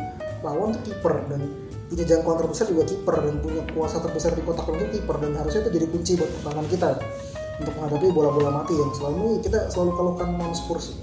lawan 0.46 0.78
itu 0.78 0.94
kiper 0.94 1.16
dan 1.28 1.42
punya 1.88 2.04
jangkauan 2.04 2.38
terbesar 2.44 2.66
juga 2.70 2.84
kiper 2.86 3.16
dan 3.26 3.36
punya 3.42 3.62
kuasa 3.74 3.98
terbesar 4.04 4.32
di 4.36 4.44
kotak 4.44 4.68
penalti 4.68 5.00
kiper 5.00 5.16
dan 5.24 5.32
harusnya 5.40 5.62
itu 5.66 5.72
jadi 5.82 5.88
kunci 5.90 6.12
buat 6.20 6.30
pertahanan 6.40 6.68
kita 6.70 6.90
untuk 7.58 7.74
menghadapi 7.74 8.08
bola-bola 8.14 8.50
mati. 8.64 8.74
Yang 8.78 8.92
selalu 9.02 9.42
kita 9.42 9.60
selalu 9.74 9.92
keluhkan 9.98 10.30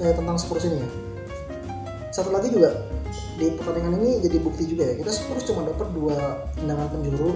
eh, 0.00 0.14
tentang 0.14 0.36
Spurs 0.38 0.64
ini 0.64 0.78
ya. 0.80 1.13
Satu 2.14 2.30
lagi 2.30 2.46
juga 2.54 2.70
di 3.34 3.50
pertandingan 3.58 3.98
ini 3.98 4.22
jadi 4.22 4.38
bukti 4.38 4.70
juga 4.70 4.86
ya 4.86 4.94
kita 5.02 5.10
Spurs 5.10 5.42
cuma 5.50 5.66
dapat 5.66 5.90
dua 5.90 6.46
tendangan 6.54 6.86
penjuru 6.94 7.34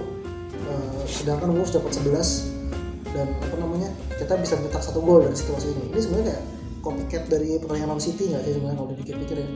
eh, 0.55 1.03
sedangkan 1.03 1.51
Wolves 1.51 1.75
dapat 1.75 1.99
11 1.99 3.11
dan 3.11 3.27
apa 3.35 3.55
namanya 3.59 3.91
kita 4.15 4.39
bisa 4.39 4.55
mencetak 4.55 4.79
satu 4.79 5.03
gol 5.03 5.27
dari 5.27 5.35
situasi 5.35 5.75
ini. 5.75 5.83
Ini 5.91 5.99
sebenarnya 5.99 6.25
kayak 6.31 6.43
copycat 6.79 7.23
dari 7.27 7.59
pertandingan 7.59 7.89
lawan 7.91 7.99
City 7.99 8.23
nggak 8.31 8.41
sih 8.47 8.53
sebenarnya 8.55 8.77
kalau 8.79 8.89
dipikir-pikir 8.95 9.37
ya? 9.43 9.49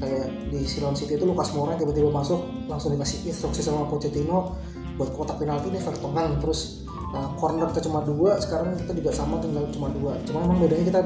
Kayak 0.00 0.26
di 0.48 0.60
Lawan 0.80 0.96
City 0.96 1.12
itu 1.20 1.24
Lukas 1.28 1.52
Moura 1.52 1.76
tiba-tiba 1.76 2.08
masuk 2.08 2.40
langsung 2.64 2.96
dikasih 2.96 3.28
instruksi 3.28 3.60
sama 3.60 3.84
Pochettino 3.84 4.56
buat 4.96 5.12
kotak 5.12 5.36
penalti 5.36 5.68
ini 5.68 5.76
Vertonghen 5.76 6.40
terus 6.40 6.88
uh, 7.12 7.36
corner 7.36 7.68
kita 7.68 7.84
cuma 7.84 8.00
dua 8.00 8.40
sekarang 8.40 8.80
kita 8.80 8.96
juga 8.96 9.12
sama 9.12 9.36
tinggal 9.44 9.68
cuma 9.68 9.92
dua. 9.92 10.16
Cuma 10.24 10.40
emang 10.40 10.56
bedanya 10.56 10.84
kita 10.88 11.00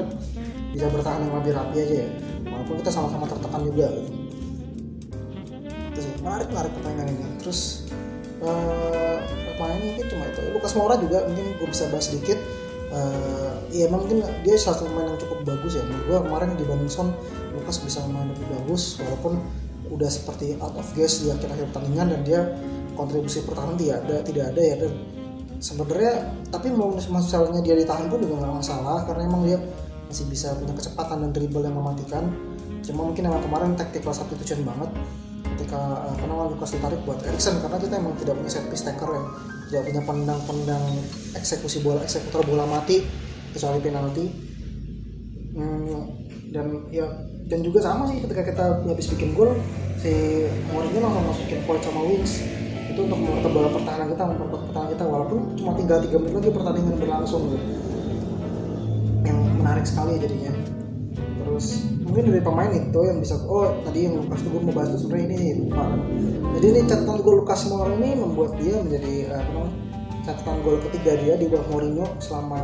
bisa 0.75 0.91
bertahan 0.91 1.23
yang 1.23 1.39
lebih 1.39 1.55
rapi 1.55 1.75
aja 1.79 1.95
ya. 2.03 2.09
Walaupun 2.51 2.75
kita 2.83 2.91
sama-sama 2.91 3.25
tertekan 3.31 3.63
juga. 3.63 3.87
Gitu. 3.95 4.11
terus 5.95 6.07
menarik 6.19 6.47
menarik 6.51 6.71
pertandingan 6.75 7.07
ini. 7.15 7.25
Terus 7.39 7.87
uh, 8.43 9.17
pemain 9.55 9.79
mungkin 9.79 10.05
cuma 10.11 10.23
itu. 10.27 10.41
Lukas 10.51 10.73
Moura 10.75 10.95
juga 10.99 11.23
mungkin 11.23 11.45
gue 11.55 11.67
bisa 11.71 11.87
bahas 11.87 12.11
sedikit. 12.11 12.35
Uh, 12.91 13.65
ya 13.71 13.87
emang 13.87 14.05
mungkin 14.05 14.23
dia 14.43 14.55
satu 14.59 14.85
pemain 14.91 15.15
yang 15.15 15.19
cukup 15.23 15.47
bagus 15.47 15.79
ya. 15.79 15.83
Menurut 15.87 16.05
gue 16.05 16.17
kemarin 16.27 16.49
dibanding 16.59 16.91
Son 16.91 17.09
Lukas 17.55 17.79
bisa 17.79 18.03
main 18.11 18.27
lebih 18.27 18.45
bagus 18.51 18.99
walaupun 18.99 19.39
udah 19.87 20.11
seperti 20.11 20.59
out 20.59 20.75
of 20.75 20.87
gas 20.91 21.23
di 21.23 21.31
akhir-akhir 21.31 21.71
pertandingan 21.71 22.07
dan 22.11 22.21
dia 22.27 22.41
kontribusi 22.99 23.47
pertahanan 23.47 23.79
tidak 23.79 24.03
ada 24.03 24.15
tidak 24.27 24.45
ada 24.51 24.61
ya. 24.61 24.75
Dan 24.83 24.93
sebenarnya 25.63 26.13
tapi 26.51 26.67
mau 26.75 26.91
masalahnya 26.91 27.63
dia 27.63 27.79
ditahan 27.79 28.11
pun 28.11 28.19
juga 28.19 28.43
nggak 28.43 28.55
masalah 28.59 29.07
karena 29.07 29.23
emang 29.23 29.43
dia 29.47 29.57
masih 30.15 30.31
bisa 30.31 30.55
punya 30.55 30.71
kecepatan 30.71 31.27
dan 31.27 31.29
dribble 31.35 31.59
yang 31.59 31.75
mematikan. 31.75 32.31
Cuma 32.87 33.11
mungkin 33.11 33.27
emang 33.27 33.43
kemarin 33.43 33.75
taktik 33.75 33.99
kelas 33.99 34.23
substitution 34.23 34.63
banget. 34.63 34.87
Ketika 35.43 36.07
uh, 36.07 36.15
kenapa 36.15 36.55
Lukas 36.55 36.71
ditarik 36.71 37.03
buat 37.03 37.19
Erikson 37.19 37.59
karena 37.59 37.75
kita 37.83 37.99
emang 37.99 38.15
tidak 38.23 38.39
punya 38.39 38.47
set 38.47 38.63
piece 38.71 38.87
taker 38.87 39.11
ya. 39.11 39.23
Tidak 39.67 39.81
punya 39.91 40.01
pendang-pendang 40.07 40.83
eksekusi 41.35 41.83
bola 41.83 41.99
eksekutor 42.07 42.47
bola 42.47 42.63
mati 42.63 43.03
kecuali 43.51 43.83
penalti. 43.83 44.25
Hmm, 45.51 46.07
dan 46.55 46.87
ya 46.95 47.11
dan 47.51 47.59
juga 47.59 47.83
sama 47.83 48.07
sih 48.07 48.23
ketika 48.23 48.55
kita 48.55 48.63
habis 48.87 49.11
bikin 49.11 49.35
gol 49.35 49.51
si 49.99 50.47
Mourinho 50.71 51.03
langsung 51.03 51.27
masukin 51.27 51.59
void 51.67 51.83
sama 51.83 52.07
wings 52.07 52.39
itu 52.87 52.99
untuk 53.03 53.19
memperkuat 53.19 53.51
bola 53.51 53.67
pertahanan 53.67 54.07
kita 54.15 54.23
memperkuat 54.23 54.61
pertahanan 54.71 54.89
kita 54.95 55.03
walaupun 55.03 55.39
cuma 55.59 55.71
tinggal 55.75 55.99
tiga 55.99 56.17
menit 56.23 56.33
lagi 56.39 56.49
pertandingan 56.55 56.95
berlangsung 56.99 57.43
gitu 57.51 57.94
menarik 59.65 59.89
sekali 59.89 60.21
jadinya. 60.21 60.53
Terus 61.41 61.89
mungkin 62.05 62.29
dari 62.29 62.43
pemain 62.45 62.69
itu 62.69 62.99
yang 63.01 63.17
bisa 63.17 63.33
oh 63.49 63.81
tadi 63.81 64.05
yang 64.05 64.21
Lukas 64.21 64.45
tuh 64.45 64.49
gue 64.53 64.61
mau 64.61 64.73
bahas 64.77 64.93
itu 64.93 65.09
sebenarnya 65.09 65.25
ini 65.33 65.49
lupa 65.65 65.81
kan. 65.89 65.99
Jadi 66.53 66.65
ini 66.69 66.79
catatan 66.85 67.17
gol 67.25 67.35
Lukas 67.41 67.65
Moura 67.65 67.89
ini 67.97 68.09
membuat 68.13 68.51
dia 68.61 68.77
menjadi 68.77 69.13
apa 69.33 69.49
namanya 69.49 69.73
catatan 70.21 70.57
gol 70.61 70.77
ketiga 70.85 71.11
dia 71.17 71.33
di 71.33 71.45
bawah 71.49 71.65
Mourinho 71.73 72.05
selama 72.21 72.61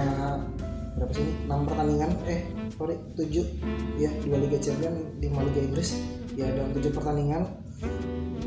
berapa 0.91 1.11
sih 1.17 1.25
ini? 1.25 1.33
6 1.49 1.69
pertandingan? 1.73 2.11
Eh 2.29 2.39
sorry 2.77 2.95
7 3.17 3.97
ya 3.97 4.11
dua 4.21 4.37
Liga 4.37 4.57
Champions 4.61 5.01
5 5.17 5.25
Liga 5.25 5.61
Inggris. 5.65 5.89
Ya 6.37 6.45
dalam 6.53 6.69
7 6.77 6.93
pertandingan. 6.93 7.49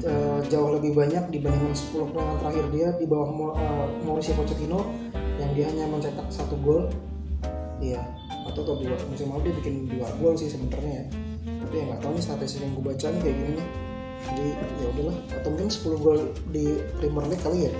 Uh, 0.04 0.44
jauh 0.52 0.68
lebih 0.78 0.94
banyak 0.94 1.32
dibandingkan 1.32 1.74
10 1.74 2.12
pertandingan 2.12 2.38
terakhir 2.44 2.64
dia 2.70 2.88
di 3.02 3.06
bawah 3.08 3.56
uh, 3.56 3.86
Mauricio 4.04 4.36
Pochettino 4.36 4.84
yang 5.42 5.50
dia 5.58 5.66
hanya 5.66 5.90
mencetak 5.90 6.28
satu 6.30 6.54
gol. 6.60 6.86
Iya 7.82 8.23
atau 8.44 8.60
atau 8.60 8.74
dua 8.76 8.96
musim 9.08 9.32
lalu 9.32 9.50
dia 9.50 9.54
bikin 9.64 9.74
dua 9.88 10.08
gol 10.20 10.34
sih 10.36 10.48
sebenarnya 10.52 10.92
ya. 11.00 11.04
Tapi 11.64 11.74
ya 11.80 11.82
nggak 11.88 12.00
tahu 12.04 12.12
nih 12.16 12.24
statistik 12.24 12.60
yang 12.60 12.72
gue 12.76 12.84
baca 12.84 13.06
nih 13.08 13.20
kayak 13.24 13.36
gini 13.36 13.50
nih. 13.56 13.66
Jadi 14.24 14.46
ya 14.80 14.86
udahlah. 14.96 15.16
Atau 15.36 15.48
mungkin 15.52 15.68
10 15.68 16.04
gol 16.04 16.18
di 16.52 16.64
Premier 17.00 17.24
League 17.28 17.44
kali 17.44 17.58
ya. 17.68 17.72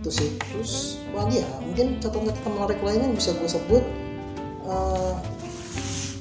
Itu 0.00 0.10
sih. 0.12 0.28
Terus 0.40 0.72
lagi 1.12 1.40
ya? 1.40 1.48
Mungkin 1.64 1.86
catatan-catatan 2.00 2.52
menarik 2.52 2.80
lainnya 2.84 3.06
yang 3.12 3.16
bisa 3.16 3.30
gue 3.36 3.48
sebut 3.48 3.84
uh, 4.64 5.14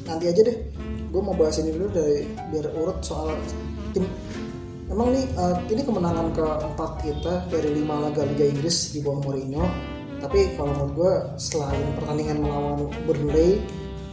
nanti 0.07 0.25
aja 0.31 0.41
deh. 0.47 0.57
Gue 1.11 1.21
mau 1.23 1.35
bahas 1.35 1.59
ini 1.59 1.71
dulu 1.75 1.87
dari 1.91 2.27
biar 2.51 2.71
urut 2.75 2.99
soal 3.03 3.35
tim. 3.95 4.03
Emang 4.87 5.11
nih 5.11 5.27
uh, 5.35 5.59
ini 5.67 5.83
kemenangan 5.83 6.31
keempat 6.31 6.91
kita 7.03 7.33
dari 7.51 7.75
lima 7.75 7.99
laga 8.07 8.23
Liga 8.23 8.47
Inggris 8.47 8.95
di 8.95 9.03
bawah 9.03 9.19
Mourinho 9.19 9.96
tapi 10.17 10.57
kalau 10.57 10.73
menurut 10.73 10.93
gue 10.97 11.13
selain 11.37 11.85
pertandingan 11.93 12.41
melawan 12.41 12.89
Burnley 13.05 13.61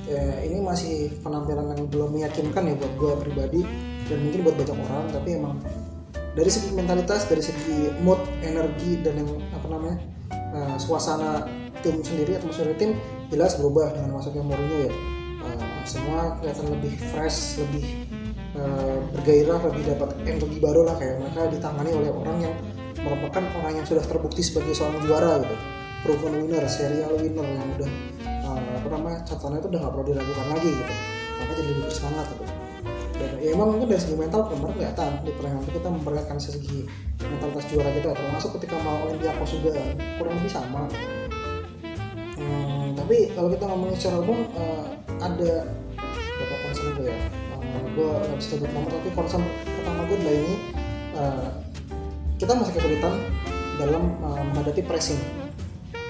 ya, 0.05 0.45
ini 0.45 0.61
masih 0.61 1.17
penampilan 1.25 1.73
yang 1.73 1.89
belum 1.89 2.11
meyakinkan 2.13 2.69
ya 2.69 2.75
buat 2.77 2.93
gue 3.01 3.13
pribadi. 3.25 3.63
Dan 4.05 4.21
mungkin 4.21 4.41
buat 4.45 4.57
banyak 4.61 4.79
orang 4.85 5.05
tapi 5.17 5.29
emang 5.41 5.57
dari 6.37 6.51
segi 6.53 6.77
mentalitas 6.77 7.25
dari 7.25 7.41
segi 7.41 7.89
mood 8.05 8.21
energi 8.45 9.01
dan 9.01 9.17
yang 9.17 9.31
apa 9.57 9.67
namanya 9.73 9.97
uh, 10.53 10.77
suasana 10.77 11.49
tim 11.81 12.05
sendiri 12.05 12.37
atmosfer 12.37 12.69
tim 12.77 13.01
jelas 13.33 13.57
berubah 13.57 13.97
dengan 13.97 14.21
masuknya 14.21 14.45
Mourinho 14.45 14.77
ya. 14.85 14.93
Uh, 15.41 15.81
semua 15.89 16.37
kelihatan 16.37 16.67
lebih 16.69 16.93
fresh 17.17 17.65
lebih 17.65 17.85
uh, 18.61 19.01
bergairah 19.17 19.61
lebih 19.73 19.83
dapat 19.97 20.09
energi 20.29 20.59
baru 20.61 20.85
lah 20.85 21.01
kayak 21.01 21.17
mereka 21.25 21.41
ditangani 21.49 21.91
oleh 21.97 22.11
orang 22.13 22.39
yang 22.45 22.55
merupakan 23.01 23.45
orang 23.61 23.73
yang 23.81 23.87
sudah 23.89 24.05
terbukti 24.05 24.45
sebagai 24.45 24.77
seorang 24.77 25.01
juara 25.01 25.41
gitu 25.41 25.57
proven 26.05 26.45
winner, 26.45 26.65
serial 26.69 27.17
winner 27.17 27.49
yang 27.49 27.69
udah 27.81 27.91
uh, 28.45 28.61
apa 28.77 28.89
namanya 28.93 29.19
catatannya 29.25 29.59
itu 29.65 29.69
udah 29.73 29.81
nggak 29.81 29.93
perlu 29.97 30.07
diragukan 30.13 30.47
lagi 30.53 30.69
gitu. 30.69 30.95
Maka 31.41 31.53
jadi 31.57 31.69
lebih 31.73 31.85
bersemangat 31.89 32.27
gitu. 32.29 32.45
Dan 33.15 33.31
ya 33.41 33.49
emang 33.57 33.69
mungkin 33.73 33.89
dari 33.89 34.03
segi 34.03 34.17
mental 34.19 34.41
kemarin 34.51 34.75
kelihatan 34.75 35.11
di 35.25 35.31
pertandingan 35.33 35.71
kita 35.73 35.89
memperlihatkan 35.89 36.39
segi 36.39 36.79
mentalitas 37.23 37.65
juara 37.73 37.91
kita 37.95 38.09
termasuk 38.13 38.51
ketika 38.61 38.77
mau 38.85 38.99
Olympiakos 39.09 39.51
juga 39.57 39.73
kurang 40.21 40.35
lebih 40.43 40.53
sama. 40.53 40.83
Hmm, 42.37 42.93
tapi 42.99 43.17
kalau 43.33 43.49
kita 43.55 43.65
ngomongin 43.65 43.97
secara 43.97 44.17
umum 44.21 44.41
uh, 44.59 44.87
ada 45.23 45.53
beberapa 45.97 46.57
concern 46.69 46.89
gue 47.01 47.07
ya? 47.09 47.19
Uh, 47.57 47.83
gue 47.95 48.09
nggak 48.29 48.37
bisa 48.43 48.49
sebut 48.59 48.71
nomor 48.75 48.91
tapi 48.93 49.09
concern 49.15 49.43
pertama 49.63 50.01
gue 50.11 50.17
adalah 50.21 50.35
ini 50.37 50.55
uh, 51.17 51.49
kita 52.37 52.53
masih 52.53 52.73
kesulitan 52.77 53.15
dalam 53.79 54.03
uh, 54.21 54.43
menghadapi 54.53 54.83
pressing. 54.85 55.44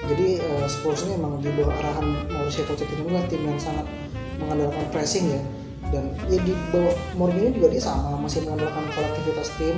Jadi 0.05 0.37
uh, 0.37 0.65
Spurs 0.69 1.05
ini 1.09 1.17
emang 1.17 1.41
di 1.41 1.49
bawah 1.53 1.73
arahan 1.81 2.29
Mauricio 2.29 2.63
Pochettino 2.69 3.09
tim 3.25 3.41
yang 3.41 3.57
sangat 3.57 3.85
mengandalkan 4.37 4.85
pressing 4.93 5.31
ya 5.31 5.41
dan 5.93 6.09
ya 6.29 6.39
di 6.41 6.53
bawah 6.73 6.95
Mourinho 7.17 7.53
juga 7.53 7.67
dia 7.69 7.81
sama 7.83 8.17
masih 8.17 8.41
mengandalkan 8.45 8.83
kolektivitas 8.93 9.49
tim 9.57 9.77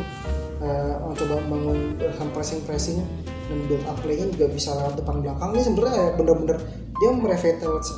uh, 0.63 1.03
mencoba 1.03 1.35
membangun 1.45 1.99
pressing 2.31 2.63
pressing 2.63 3.03
dan 3.47 3.57
build 3.67 3.83
up 3.87 3.97
playnya 4.03 4.27
juga 4.31 4.47
bisa 4.51 4.75
lewat 4.75 4.99
depan 4.99 5.23
belakang 5.23 5.55
ini 5.55 5.63
sebenarnya 5.63 5.93
kayak 5.95 6.13
bener-bener 6.19 6.57
dia 6.97 7.11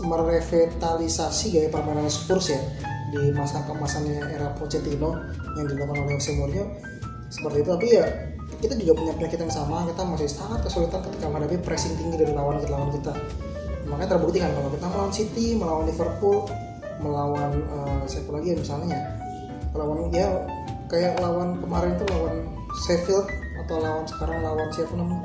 merevitalisasi 0.04 1.46
gaya 1.56 1.70
permainan 1.72 2.10
Spurs 2.12 2.52
ya 2.54 2.62
di 3.10 3.34
masa 3.34 3.66
kemasannya 3.66 4.22
era 4.30 4.54
Pochettino 4.58 5.18
yang 5.58 5.66
dilakukan 5.66 6.06
oleh 6.06 6.18
Jose 6.18 6.34
Mourinho 6.38 6.66
seperti 7.30 7.58
itu 7.62 7.70
tapi 7.70 7.88
ya 7.94 8.06
kita 8.60 8.74
juga 8.76 8.94
punya 9.00 9.14
penyakit 9.16 9.40
yang 9.40 9.54
sama 9.54 9.88
kita 9.88 10.02
masih 10.04 10.28
sangat 10.28 10.60
kesulitan 10.68 11.00
ketika 11.08 11.26
menghadapi 11.32 11.58
pressing 11.64 11.96
tinggi 11.96 12.18
dari 12.20 12.34
lawan 12.36 12.60
kita 12.60 12.72
lawan 12.76 12.90
kita. 12.92 13.14
Makanya 13.88 14.10
terbukti 14.18 14.38
kan 14.44 14.52
kalau 14.54 14.70
kita 14.74 14.86
melawan 14.92 15.14
City 15.14 15.46
melawan 15.56 15.84
Liverpool 15.88 16.38
melawan 17.00 17.52
uh, 17.72 18.02
siapa 18.06 18.30
lagi 18.36 18.48
ya 18.54 18.58
misalnya? 18.60 19.00
Lawan 19.72 20.12
ya 20.12 20.28
kayak 20.92 21.22
lawan 21.24 21.56
kemarin 21.64 21.96
itu 21.96 22.06
lawan 22.12 22.36
Sheffield 22.86 23.28
atau 23.66 23.76
lawan 23.80 24.04
sekarang 24.06 24.44
lawan 24.44 24.68
siapa 24.76 24.94
namanya? 24.94 25.24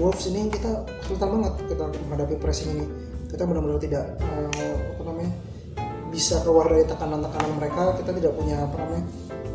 Wolves 0.00 0.24
ini 0.30 0.48
kita 0.48 0.88
kesulitan 1.04 1.28
banget 1.36 1.52
kita 1.68 1.84
menghadapi 2.08 2.34
pressing 2.38 2.68
ini. 2.78 2.86
Kita 3.28 3.42
benar-benar 3.44 3.80
tidak 3.82 4.04
uh, 4.22 4.76
apa 4.96 5.02
namanya 5.08 5.32
bisa 6.14 6.40
keluar 6.46 6.70
dari 6.70 6.86
tekanan-tekanan 6.86 7.52
mereka. 7.58 7.96
Kita 7.98 8.10
tidak 8.14 8.32
punya 8.38 8.56
apa 8.62 8.76
namanya 8.78 9.04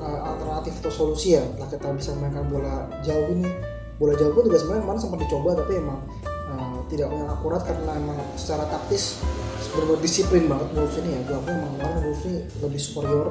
uh, 0.07 0.31
alternatif 0.31 0.79
atau 0.79 0.91
solusi 0.95 1.35
ya. 1.35 1.43
Lah 1.59 1.67
kita 1.67 1.91
bisa 1.91 2.15
mainkan 2.15 2.47
bola 2.47 2.87
jauh 3.03 3.27
ini. 3.35 3.51
Bola 3.99 4.15
jauh 4.15 4.31
pun 4.31 4.47
juga 4.47 4.63
sebenarnya 4.63 4.87
kemarin 4.87 5.01
sempat 5.03 5.19
dicoba 5.27 5.49
tapi 5.59 5.73
emang 5.75 5.99
uh, 6.31 6.79
tidak 6.87 7.11
punya 7.11 7.27
akurat 7.27 7.61
karena 7.67 7.91
emang 7.99 8.17
secara 8.39 8.63
taktis 8.71 9.19
benar 9.77 9.99
disiplin 10.01 10.49
banget 10.49 10.67
Wolves 10.73 10.95
ini 10.97 11.09
ya. 11.13 11.19
Gue 11.27 11.37
emang 11.45 11.71
kemarin 11.77 12.01
Wolves 12.07 12.23
ini 12.25 12.37
lebih 12.65 12.81
superior 12.81 13.27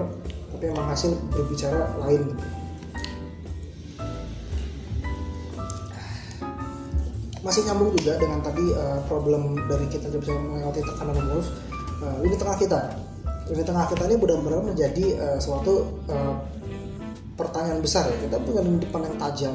tapi 0.54 0.64
emang 0.71 0.87
hasil 0.92 1.11
berbicara 1.35 1.97
lain 2.06 2.23
gitu. 2.30 2.45
Masih 7.42 7.62
nyambung 7.62 7.95
juga 7.95 8.18
dengan 8.18 8.42
tadi 8.42 8.75
uh, 8.75 8.99
problem 9.06 9.54
dari 9.71 9.87
kita 9.87 10.11
tidak 10.11 10.26
bisa 10.26 10.35
melewati 10.35 10.83
tekanan 10.83 11.14
Wolves. 11.30 11.49
Uh, 12.02 12.16
lini 12.23 12.37
tengah 12.38 12.59
kita. 12.59 12.80
Lini 13.47 13.62
tengah 13.62 13.87
kita 13.87 14.02
ini 14.11 14.16
benar-benar 14.18 14.61
menjadi 14.66 15.04
uh, 15.14 15.38
suatu 15.38 16.02
uh, 16.11 16.35
pertanyaan 17.37 17.81
besar 17.85 18.09
ya 18.09 18.16
kita 18.26 18.37
punya 18.43 18.61
lini 18.64 18.78
depan 18.83 19.00
yang 19.05 19.16
tajam 19.21 19.55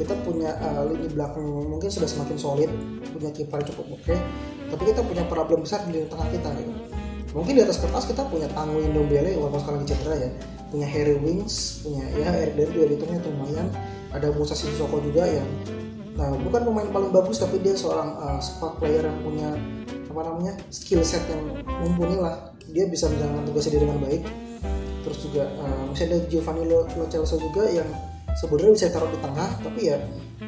kita 0.00 0.14
punya 0.24 0.56
uh, 0.64 0.88
lini 0.88 1.12
belakang 1.12 1.44
mungkin 1.44 1.90
sudah 1.92 2.08
semakin 2.08 2.36
solid 2.40 2.70
punya 3.12 3.28
kiper 3.34 3.60
cukup 3.68 4.00
oke 4.00 4.02
okay, 4.06 4.18
tapi 4.72 4.82
kita 4.94 5.04
punya 5.04 5.22
problem 5.28 5.66
besar 5.66 5.84
di 5.84 6.00
lini 6.00 6.08
tengah 6.08 6.28
kita 6.32 6.48
gitu. 6.56 6.72
mungkin 7.36 7.52
di 7.58 7.62
atas 7.62 7.78
kertas 7.78 8.08
kita 8.08 8.22
punya 8.26 8.48
Tanguy 8.54 8.88
Ndombele 8.88 9.36
walaupun 9.36 9.60
sekarang 9.60 9.82
cedera 9.84 10.16
ya 10.16 10.30
punya 10.70 10.86
Harry 10.86 11.18
Wings 11.20 11.84
punya 11.84 12.06
ya 12.16 12.30
Eric 12.46 12.54
Dyer 12.56 12.70
juga 12.72 12.86
dihitungnya 12.94 13.20
lumayan 13.26 13.68
ada 14.10 14.30
Musa 14.34 14.54
Sissoko 14.54 14.98
juga 15.02 15.26
yang 15.26 15.46
Nah, 16.20 16.36
bukan 16.36 16.68
pemain 16.68 16.88
paling 16.92 17.08
bagus 17.16 17.40
tapi 17.40 17.56
dia 17.64 17.72
seorang 17.72 18.12
uh, 18.20 18.40
squad 18.44 18.76
player 18.76 19.08
yang 19.08 19.18
punya 19.24 19.48
apa 20.12 20.20
namanya 20.20 20.52
skill 20.68 21.00
set 21.00 21.24
yang 21.32 21.64
mumpuni 21.64 22.20
lah. 22.20 22.52
Dia 22.68 22.84
bisa 22.92 23.08
menjalankan 23.08 23.48
tugasnya 23.48 23.80
dengan 23.80 24.04
baik. 24.04 24.22
Terus 25.10 25.26
juga 25.26 25.50
uh, 25.58 25.90
masih 25.90 26.06
ada 26.06 26.22
Giovanni 26.30 26.70
Lo, 26.70 26.86
Lo 26.94 27.04
Celso 27.10 27.34
juga 27.34 27.66
yang 27.66 27.90
sebenarnya 28.38 28.78
bisa 28.78 28.86
taruh 28.94 29.10
di 29.10 29.18
tengah, 29.18 29.50
tapi 29.58 29.90
ya 29.90 29.98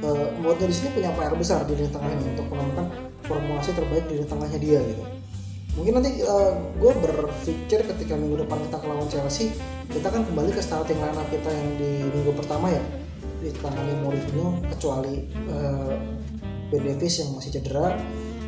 uh, 0.07 0.31
Mourinho 0.39 0.71
di 0.71 0.75
sini 0.79 0.95
punya 0.95 1.11
PR 1.19 1.35
besar 1.35 1.67
di 1.67 1.75
lini 1.75 1.91
tengah 1.91 2.07
ini 2.15 2.31
untuk 2.31 2.47
menemukan 2.47 2.87
formulasi 3.27 3.75
terbaik 3.75 4.07
di 4.07 4.23
lini 4.23 4.27
tengahnya 4.31 4.59
dia 4.63 4.79
gitu. 4.87 5.03
Mungkin 5.75 5.93
nanti 5.99 6.23
uh, 6.23 6.55
gue 6.79 6.93
berpikir 6.95 7.81
ketika 7.91 8.15
minggu 8.15 8.47
depan 8.47 8.63
kita 8.71 8.87
lawan 8.87 9.11
Chelsea, 9.11 9.51
kita 9.91 10.07
akan 10.15 10.31
kembali 10.31 10.55
ke 10.55 10.63
starting 10.63 11.01
lineup 11.03 11.27
kita 11.27 11.51
yang 11.51 11.69
di 11.83 11.91
minggu 12.15 12.31
pertama 12.39 12.71
ya. 12.71 12.83
Ditangani 13.43 13.99
Mourinho 13.99 14.63
kecuali 14.71 15.27
uh, 15.51 15.91
Ben 16.71 16.87
Davis 16.87 17.19
yang 17.19 17.35
masih 17.35 17.51
cedera. 17.59 17.99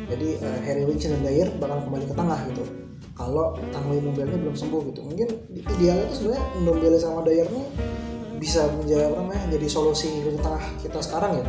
Jadi 0.07 0.39
uh, 0.39 0.59
Harry 0.63 0.87
Winks 0.87 1.11
dan 1.11 1.19
Dyer 1.19 1.51
bakal 1.59 1.83
kembali 1.83 2.07
ke 2.07 2.15
tengah 2.15 2.39
gitu 2.55 2.63
kalau 3.15 3.55
Tanguy 3.71 4.03
Ndombele 4.03 4.35
belum 4.35 4.55
sembuh 4.59 4.91
gitu. 4.91 4.99
Mungkin 5.07 5.27
idealnya 5.55 6.03
itu 6.11 6.15
sebenarnya 6.19 6.43
Ndombele 6.61 6.97
sama 6.99 7.23
Dyer 7.23 7.47
bisa 8.35 8.67
menjadi 8.75 9.07
apa 9.07 9.15
namanya 9.23 9.43
jadi 9.55 9.67
solusi 9.71 10.11
di 10.11 10.35
tengah 10.35 10.63
kita 10.83 10.99
sekarang 10.99 11.39
ya. 11.39 11.45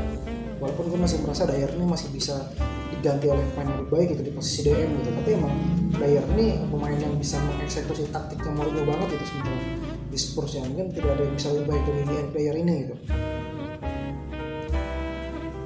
Walaupun 0.63 0.89
gue 0.89 0.99
masih 1.03 1.19
merasa 1.27 1.45
Dyer 1.45 1.69
ini 1.75 1.85
masih 1.85 2.09
bisa 2.15 2.55
diganti 2.95 3.29
oleh 3.29 3.43
pemain 3.53 3.67
yang 3.69 3.79
lebih 3.83 3.93
baik 3.93 4.07
gitu 4.15 4.23
di 4.31 4.33
posisi 4.33 4.61
DM 4.71 4.91
gitu. 5.03 5.11
Tapi 5.11 5.31
emang 5.35 5.55
Dyer 5.99 6.25
ini 6.39 6.47
pemain 6.71 6.97
yang 6.97 7.15
bisa 7.19 7.37
mengeksekusi 7.43 8.09
taktiknya 8.15 8.55
Mourinho 8.55 8.87
banget 8.87 9.19
itu 9.19 9.27
sebenarnya. 9.27 9.67
Di 10.07 10.19
Spurs 10.23 10.55
ya 10.55 10.63
mungkin 10.63 10.95
tidak 10.95 11.19
ada 11.19 11.23
yang 11.27 11.35
bisa 11.35 11.49
lebih 11.51 11.67
baik 11.75 11.83
dari 11.83 12.03
Dyer 12.31 12.57
ini 12.63 12.75
gitu. 12.87 12.95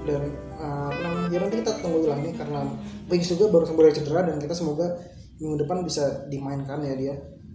Dan 0.08 0.22
uh, 0.56 1.28
ya 1.28 1.38
nanti 1.44 1.60
kita 1.60 1.76
tunggu 1.84 2.08
lah 2.08 2.16
nih 2.24 2.32
karena 2.34 2.64
Wings 3.12 3.28
juga 3.28 3.52
baru 3.52 3.68
sembuh 3.68 3.84
dari 3.84 3.94
cedera 4.00 4.20
dan 4.24 4.40
kita 4.40 4.56
semoga 4.56 4.96
minggu 5.40 5.56
depan 5.64 5.82
bisa 5.82 6.28
dimainkan 6.28 6.84
ya 6.84 6.94
dia. 6.94 7.14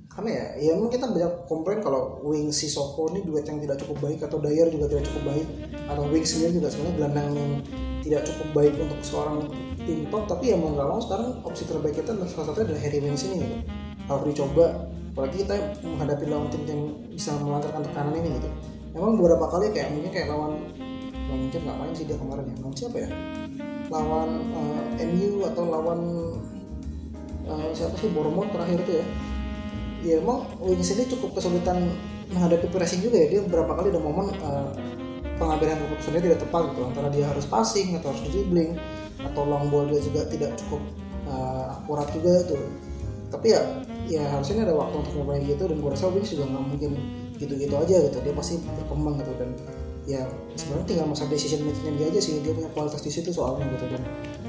Karena 0.09 0.29
ya 0.31 0.45
ya 0.57 0.71
memang 0.79 0.89
kita 0.89 1.11
banyak 1.11 1.33
komplain 1.45 1.79
kalau 1.83 2.23
Wings 2.23 2.57
si 2.57 2.71
Soko 2.71 3.11
ini 3.11 3.21
duet 3.27 3.43
yang 3.45 3.59
tidak 3.59 3.83
cukup 3.83 4.09
baik 4.09 4.19
atau 4.23 4.39
Dyer 4.39 4.67
juga 4.71 4.87
tidak 4.89 5.05
cukup 5.11 5.23
baik 5.27 5.47
atau 5.91 6.03
Wings 6.07 6.29
sendiri 6.31 6.51
juga 6.55 6.67
sebenarnya 6.71 6.95
gelandang 6.95 7.29
yang 7.35 7.51
tidak 7.99 8.21
cukup 8.31 8.47
baik 8.55 8.73
untuk 8.79 8.99
seorang 9.03 9.37
tim 9.83 10.07
top 10.07 10.23
tapi 10.25 10.43
ya 10.53 10.55
mau 10.57 10.71
nggak 10.71 10.87
mau. 10.87 10.99
Sekarang 11.03 11.27
opsi 11.43 11.63
terbaik 11.67 11.95
kita 11.99 12.15
salah 12.31 12.45
satunya 12.49 12.65
adalah 12.73 12.81
Harry 12.81 12.99
Wings 13.03 13.23
ini 13.27 13.35
gitu. 13.43 13.55
Harus 14.07 14.25
dicoba 14.33 14.65
apalagi 15.15 15.35
kita 15.43 15.55
menghadapi 15.83 16.25
lawan 16.27 16.47
tim 16.51 16.63
yang 16.63 16.81
bisa 17.11 17.31
melancarkan 17.37 17.81
tekanan 17.83 18.13
ini 18.15 18.29
gitu. 18.39 18.49
Memang 18.95 19.19
beberapa 19.19 19.45
kali 19.51 19.75
kayak 19.75 19.91
mungkin 19.91 20.11
kayak 20.15 20.27
lawan 20.31 20.63
Bang 21.25 21.41
Ucap 21.49 21.61
nggak 21.65 21.77
main 21.81 21.91
sih 21.91 22.05
dia 22.07 22.17
kemarin 22.17 22.45
ya. 22.47 22.55
Lawan 22.63 22.75
siapa 22.77 22.97
ya? 23.03 23.09
Lawan 23.91 24.29
uh, 24.55 25.01
eh, 25.01 25.07
MU 25.11 25.43
atau 25.43 25.63
lawan 25.67 25.99
uh, 27.49 27.69
siapa 27.73 27.95
sih? 27.97 28.09
Bournemouth 28.11 28.51
terakhir 28.51 28.81
itu 28.85 28.93
ya. 29.01 29.05
Ya 30.05 30.15
emang 30.21 30.45
Wings 30.61 30.93
ini 30.93 31.09
cukup 31.09 31.33
kesulitan 31.33 31.89
menghadapi 32.29 32.69
pressing 32.69 33.01
juga 33.01 33.17
ya. 33.25 33.27
Dia 33.37 33.41
beberapa 33.45 33.73
kali 33.73 33.89
ada 33.89 34.01
momen 34.01 34.29
uh, 34.41 34.69
pengambilan 35.41 35.81
keputusannya 35.81 36.21
tidak 36.21 36.39
tepat 36.45 36.61
gitu. 36.73 36.81
Antara 36.85 37.07
dia 37.09 37.25
harus 37.25 37.45
passing 37.49 37.97
atau 37.97 38.13
harus 38.13 38.21
dribbling 38.29 38.77
atau 39.25 39.41
long 39.47 39.71
ball 39.73 39.89
dia 39.89 40.01
juga 40.03 40.27
tidak 40.29 40.53
cukup 40.61 40.81
uh, 41.25 41.81
akurat 41.81 42.05
juga 42.13 42.45
itu 42.45 42.57
tapi 43.35 43.51
ya 43.51 43.61
ya 44.05 44.23
harusnya 44.31 44.63
ada 44.63 44.75
waktu 44.77 45.01
untuk 45.01 45.13
ngobrol 45.17 45.41
gitu 45.41 45.63
dan 45.65 45.77
gue 45.81 45.91
rasa 45.91 46.07
Wings 46.13 46.29
juga 46.31 46.45
nggak 46.45 46.65
mungkin 46.71 46.91
gitu-gitu 47.35 47.75
aja 47.75 47.95
gitu. 48.07 48.17
Dia 48.21 48.33
pasti 48.37 48.61
berkembang 48.63 49.19
gitu 49.19 49.33
dan 49.35 49.49
ya 50.05 50.21
sebenarnya 50.55 50.85
tinggal 50.87 51.07
masa 51.09 51.25
decision 51.27 51.65
making 51.65 51.97
dia 51.97 52.07
aja 52.13 52.21
sih. 52.21 52.39
Dia 52.45 52.53
punya 52.53 52.69
kualitas 52.71 53.01
di 53.01 53.11
situ 53.11 53.33
soalnya 53.33 53.65
gitu 53.75 53.91
dan 53.91 54.01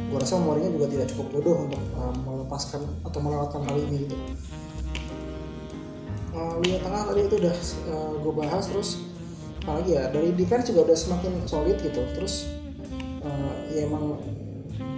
gue 0.06 0.18
rasa 0.20 0.38
Mourinho 0.38 0.70
juga 0.76 0.86
tidak 0.92 1.10
cukup 1.10 1.26
bodoh 1.40 1.56
untuk 1.66 1.82
uh, 1.98 2.14
melepaskan 2.46 2.86
atau 3.02 3.18
melewatkan 3.18 3.60
hal 3.66 3.76
ini 3.90 4.06
gitu. 4.06 4.16
Uh, 6.30 6.62
tengah 6.62 7.02
tadi 7.10 7.26
itu 7.26 7.36
udah 7.42 7.56
uh, 7.58 7.90
eh, 7.90 8.12
gue 8.22 8.32
bahas 8.38 8.64
terus 8.70 9.02
apalagi 9.66 9.98
ya 9.98 10.06
dari 10.14 10.30
defense 10.30 10.70
juga 10.70 10.86
udah 10.86 10.96
semakin 10.96 11.32
solid 11.50 11.76
gitu. 11.82 12.06
Terus 12.14 12.46
uh, 13.26 13.52
ya 13.74 13.90
emang 13.90 14.22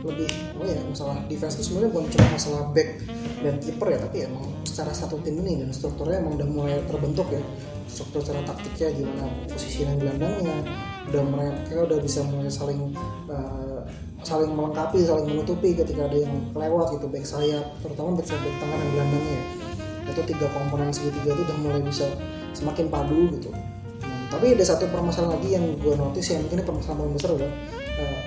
lebih 0.05 0.29
oh 0.61 0.67
ya 0.69 0.79
masalah 0.85 1.17
defense 1.27 1.59
itu 1.59 1.73
sebenarnya 1.73 1.91
bukan 1.91 2.07
cuma 2.15 2.27
masalah 2.37 2.63
back 2.71 3.03
dan 3.43 3.55
kiper 3.59 3.89
ya 3.91 3.99
tapi 3.99 4.17
emang 4.29 4.47
secara 4.63 4.93
satu 4.95 5.19
tim 5.25 5.41
ini 5.43 5.65
dan 5.65 5.73
strukturnya 5.73 6.21
emang 6.21 6.37
udah 6.37 6.49
mulai 6.53 6.77
terbentuk 6.85 7.33
ya. 7.33 7.41
Struktur 7.89 8.21
secara 8.21 8.45
taktiknya 8.45 8.93
gimana 8.93 9.25
posisi 9.49 9.89
yang 9.89 9.97
gelandangnya 9.97 10.61
udah 11.09 11.23
mereka 11.25 11.81
udah 11.89 11.99
bisa 12.05 12.21
mulai 12.29 12.53
saling 12.53 12.93
uh, 13.33 13.78
saling 14.29 14.53
melengkapi 14.53 15.01
saling 15.09 15.25
menutupi 15.25 15.73
ketika 15.73 16.05
ada 16.05 16.19
yang 16.21 16.53
kelewat 16.53 17.01
gitu 17.01 17.09
back 17.09 17.25
sayap 17.25 17.65
terutama 17.81 18.21
back 18.21 18.29
sayap 18.29 18.45
back 18.45 18.57
tengah 18.61 18.77
dan 18.77 18.89
gelandangnya 18.93 19.33
ya. 19.33 19.43
Itu 20.13 20.21
tiga 20.29 20.47
komponen 20.53 20.93
segitiga 20.93 21.33
itu 21.33 21.43
udah 21.49 21.57
mulai 21.65 21.81
bisa 21.81 22.05
semakin 22.53 22.93
padu 22.93 23.33
gitu. 23.33 23.49
Nah, 24.05 24.21
tapi 24.29 24.53
ada 24.53 24.65
satu 24.65 24.85
permasalahan 24.93 25.41
lagi 25.41 25.49
yang 25.57 25.65
gue 25.81 25.95
notice 25.97 26.29
yang 26.37 26.45
mungkin 26.45 26.61
ini 26.61 26.65
permasalahan 26.69 26.99
paling 27.01 27.15
besar 27.17 27.31
adalah 27.33 27.53
uh, 27.97 28.21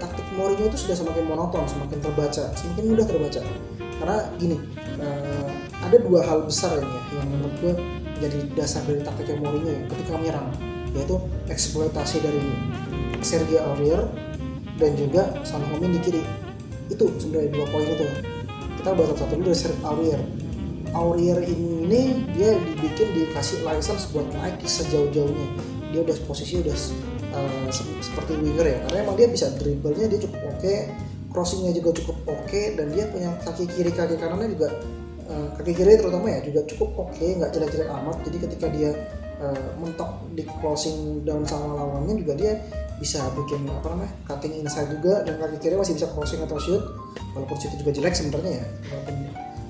taktik 0.00 0.26
Mourinho 0.36 0.64
itu 0.68 0.78
sudah 0.84 0.96
semakin 1.00 1.24
monoton 1.24 1.64
semakin 1.64 1.98
terbaca 2.04 2.44
semakin 2.52 2.84
mudah 2.92 3.06
terbaca. 3.08 3.40
Karena 3.96 4.16
gini 4.36 4.56
uh, 5.00 5.48
ada 5.80 5.96
dua 5.96 6.20
hal 6.24 6.44
besar 6.44 6.76
ini 6.76 6.84
ya 6.84 7.02
yang 7.16 7.26
menurut 7.32 7.56
gue 7.64 7.74
jadi 8.16 8.38
dasar 8.56 8.84
dari 8.84 9.00
taktiknya 9.00 9.36
Mourinho 9.40 9.70
ya 9.72 9.80
ketika 9.88 10.12
menyerang 10.20 10.48
yaitu 10.96 11.16
eksploitasi 11.52 12.24
dari 12.24 12.40
Sergio 13.20 13.60
Aurier 13.60 14.00
dan 14.76 14.92
juga 14.96 15.32
Son 15.42 15.60
Heung-min 15.64 15.96
di 15.96 16.00
kiri. 16.04 16.22
Itu 16.92 17.10
sebenarnya 17.18 17.50
dua 17.56 17.66
poin 17.72 17.88
itu. 17.88 18.06
Kita 18.80 18.90
bahas 18.94 19.16
satu 19.18 19.34
dulu 19.34 19.50
dari 19.50 19.58
Sergio 19.58 19.82
Aurier. 19.82 20.20
Aurier 20.94 21.38
ini 21.44 22.24
dia 22.36 22.56
dibikin 22.56 23.08
dikasih 23.12 23.66
license 23.66 24.08
buat 24.14 24.28
naik 24.36 24.62
sejauh-jauhnya. 24.62 25.48
Dia 25.90 26.00
udah 26.04 26.16
posisi 26.28 26.60
udah 26.62 26.76
uh, 27.34 27.68
se 27.72 27.82
seperti 28.04 28.38
winger 28.38 28.66
ya. 28.68 28.78
Karena 28.86 28.96
emang 29.08 29.16
dia 29.18 29.28
bisa 29.28 29.50
dribblenya 29.56 30.06
dia 30.12 30.20
cukup 30.22 30.40
oke 30.46 30.58
okay, 30.62 30.92
crossingnya 31.32 31.72
juga 31.74 31.90
cukup 32.00 32.16
oke 32.28 32.46
okay, 32.46 32.76
dan 32.78 32.92
dia 32.94 33.04
punya 33.10 33.34
kaki 33.42 33.64
kiri 33.68 33.90
kaki 33.92 34.16
kanannya 34.20 34.54
juga 34.54 34.68
uh, 35.26 35.48
kaki 35.58 35.72
kiri 35.74 35.98
terutama 35.98 36.30
ya 36.30 36.40
juga 36.44 36.60
cukup 36.70 36.90
oke 36.96 37.12
okay, 37.16 37.34
nggak 37.36 37.50
jelek-jelek 37.50 37.90
amat. 37.90 38.16
Jadi 38.22 38.36
ketika 38.46 38.66
dia 38.70 38.90
uh, 39.42 39.68
mentok 39.82 40.10
di 40.32 40.46
closing 40.62 41.26
down 41.26 41.42
sama 41.42 41.74
lawannya 41.74 42.14
juga 42.22 42.32
dia 42.38 42.52
bisa 42.96 43.28
bikin 43.36 43.68
apa 43.68 43.92
namanya 43.92 44.12
cutting 44.24 44.56
inside 44.60 44.88
juga 44.88 45.20
dan 45.24 45.36
kaki 45.36 45.56
kiri 45.60 45.76
masih 45.76 45.94
bisa 45.96 46.08
crossing 46.12 46.40
atau 46.42 46.56
shoot. 46.56 46.82
Walaupun 47.36 47.56
shoot 47.60 47.72
juga 47.76 47.92
jelek 47.92 48.14
sebenarnya 48.16 48.64
ya 48.64 48.66
walaupun 48.92 49.14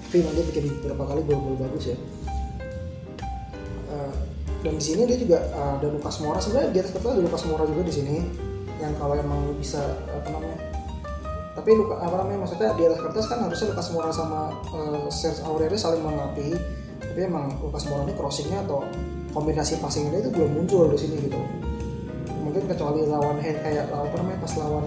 tapi 0.06 0.22
dia 0.22 0.44
bikin 0.48 0.64
beberapa 0.80 1.02
kali 1.12 1.20
gol-gol 1.26 1.54
bagus 1.58 1.92
ya. 1.92 1.98
Uh, 3.90 4.14
dan 4.62 4.78
di 4.78 4.84
sini 4.84 5.02
dia 5.04 5.18
juga 5.18 5.42
uh, 5.52 5.76
ada 5.76 5.90
Lukas 5.90 6.22
Moura. 6.22 6.38
Sebenarnya 6.38 6.70
di 6.72 6.78
atas 6.78 6.94
kertas 6.94 7.10
ada 7.18 7.22
Lukas 7.26 7.42
Moura 7.44 7.64
juga 7.66 7.82
di 7.84 7.94
sini 7.94 8.16
yang 8.80 8.94
kalau 8.96 9.18
emang 9.18 9.52
bisa 9.58 9.82
apa 10.08 10.28
namanya. 10.30 10.58
Tapi 11.56 11.70
luka, 11.72 11.98
apa 11.98 12.22
namanya 12.22 12.46
maksudnya 12.46 12.70
di 12.78 12.82
atas 12.86 13.00
kertas 13.02 13.26
kan 13.26 13.38
harusnya 13.42 13.66
Lukas 13.74 13.88
Moura 13.92 14.10
sama 14.14 14.54
uh, 14.72 15.10
Serge 15.10 15.42
Aurier 15.42 15.74
saling 15.74 16.00
melengkapi 16.00 16.54
tapi 17.02 17.20
emang 17.32 17.48
Lukas 17.60 17.88
Moura 17.88 18.04
ini 18.04 18.14
crossingnya 18.14 18.60
atau 18.64 18.84
kombinasi 19.32 19.80
passingnya 19.80 20.20
itu 20.20 20.32
belum 20.32 20.52
muncul 20.52 20.88
di 20.92 20.96
sini 21.00 21.28
gitu 21.28 21.40
mungkin 22.56 22.72
kecuali 22.72 23.04
lawan 23.04 23.36
kayak 23.44 23.92
lawan 23.92 24.08
apa 24.08 24.16
namanya 24.16 24.38
pas 24.40 24.52
lawan 24.56 24.84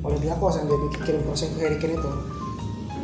Olympiakos 0.00 0.56
yang 0.56 0.66
dia 0.72 0.78
bikin 0.88 1.00
kirim 1.04 1.20
crossing 1.28 1.52
ke 1.52 1.58
Harry 1.60 1.76
Kane 1.76 2.00
itu. 2.00 2.10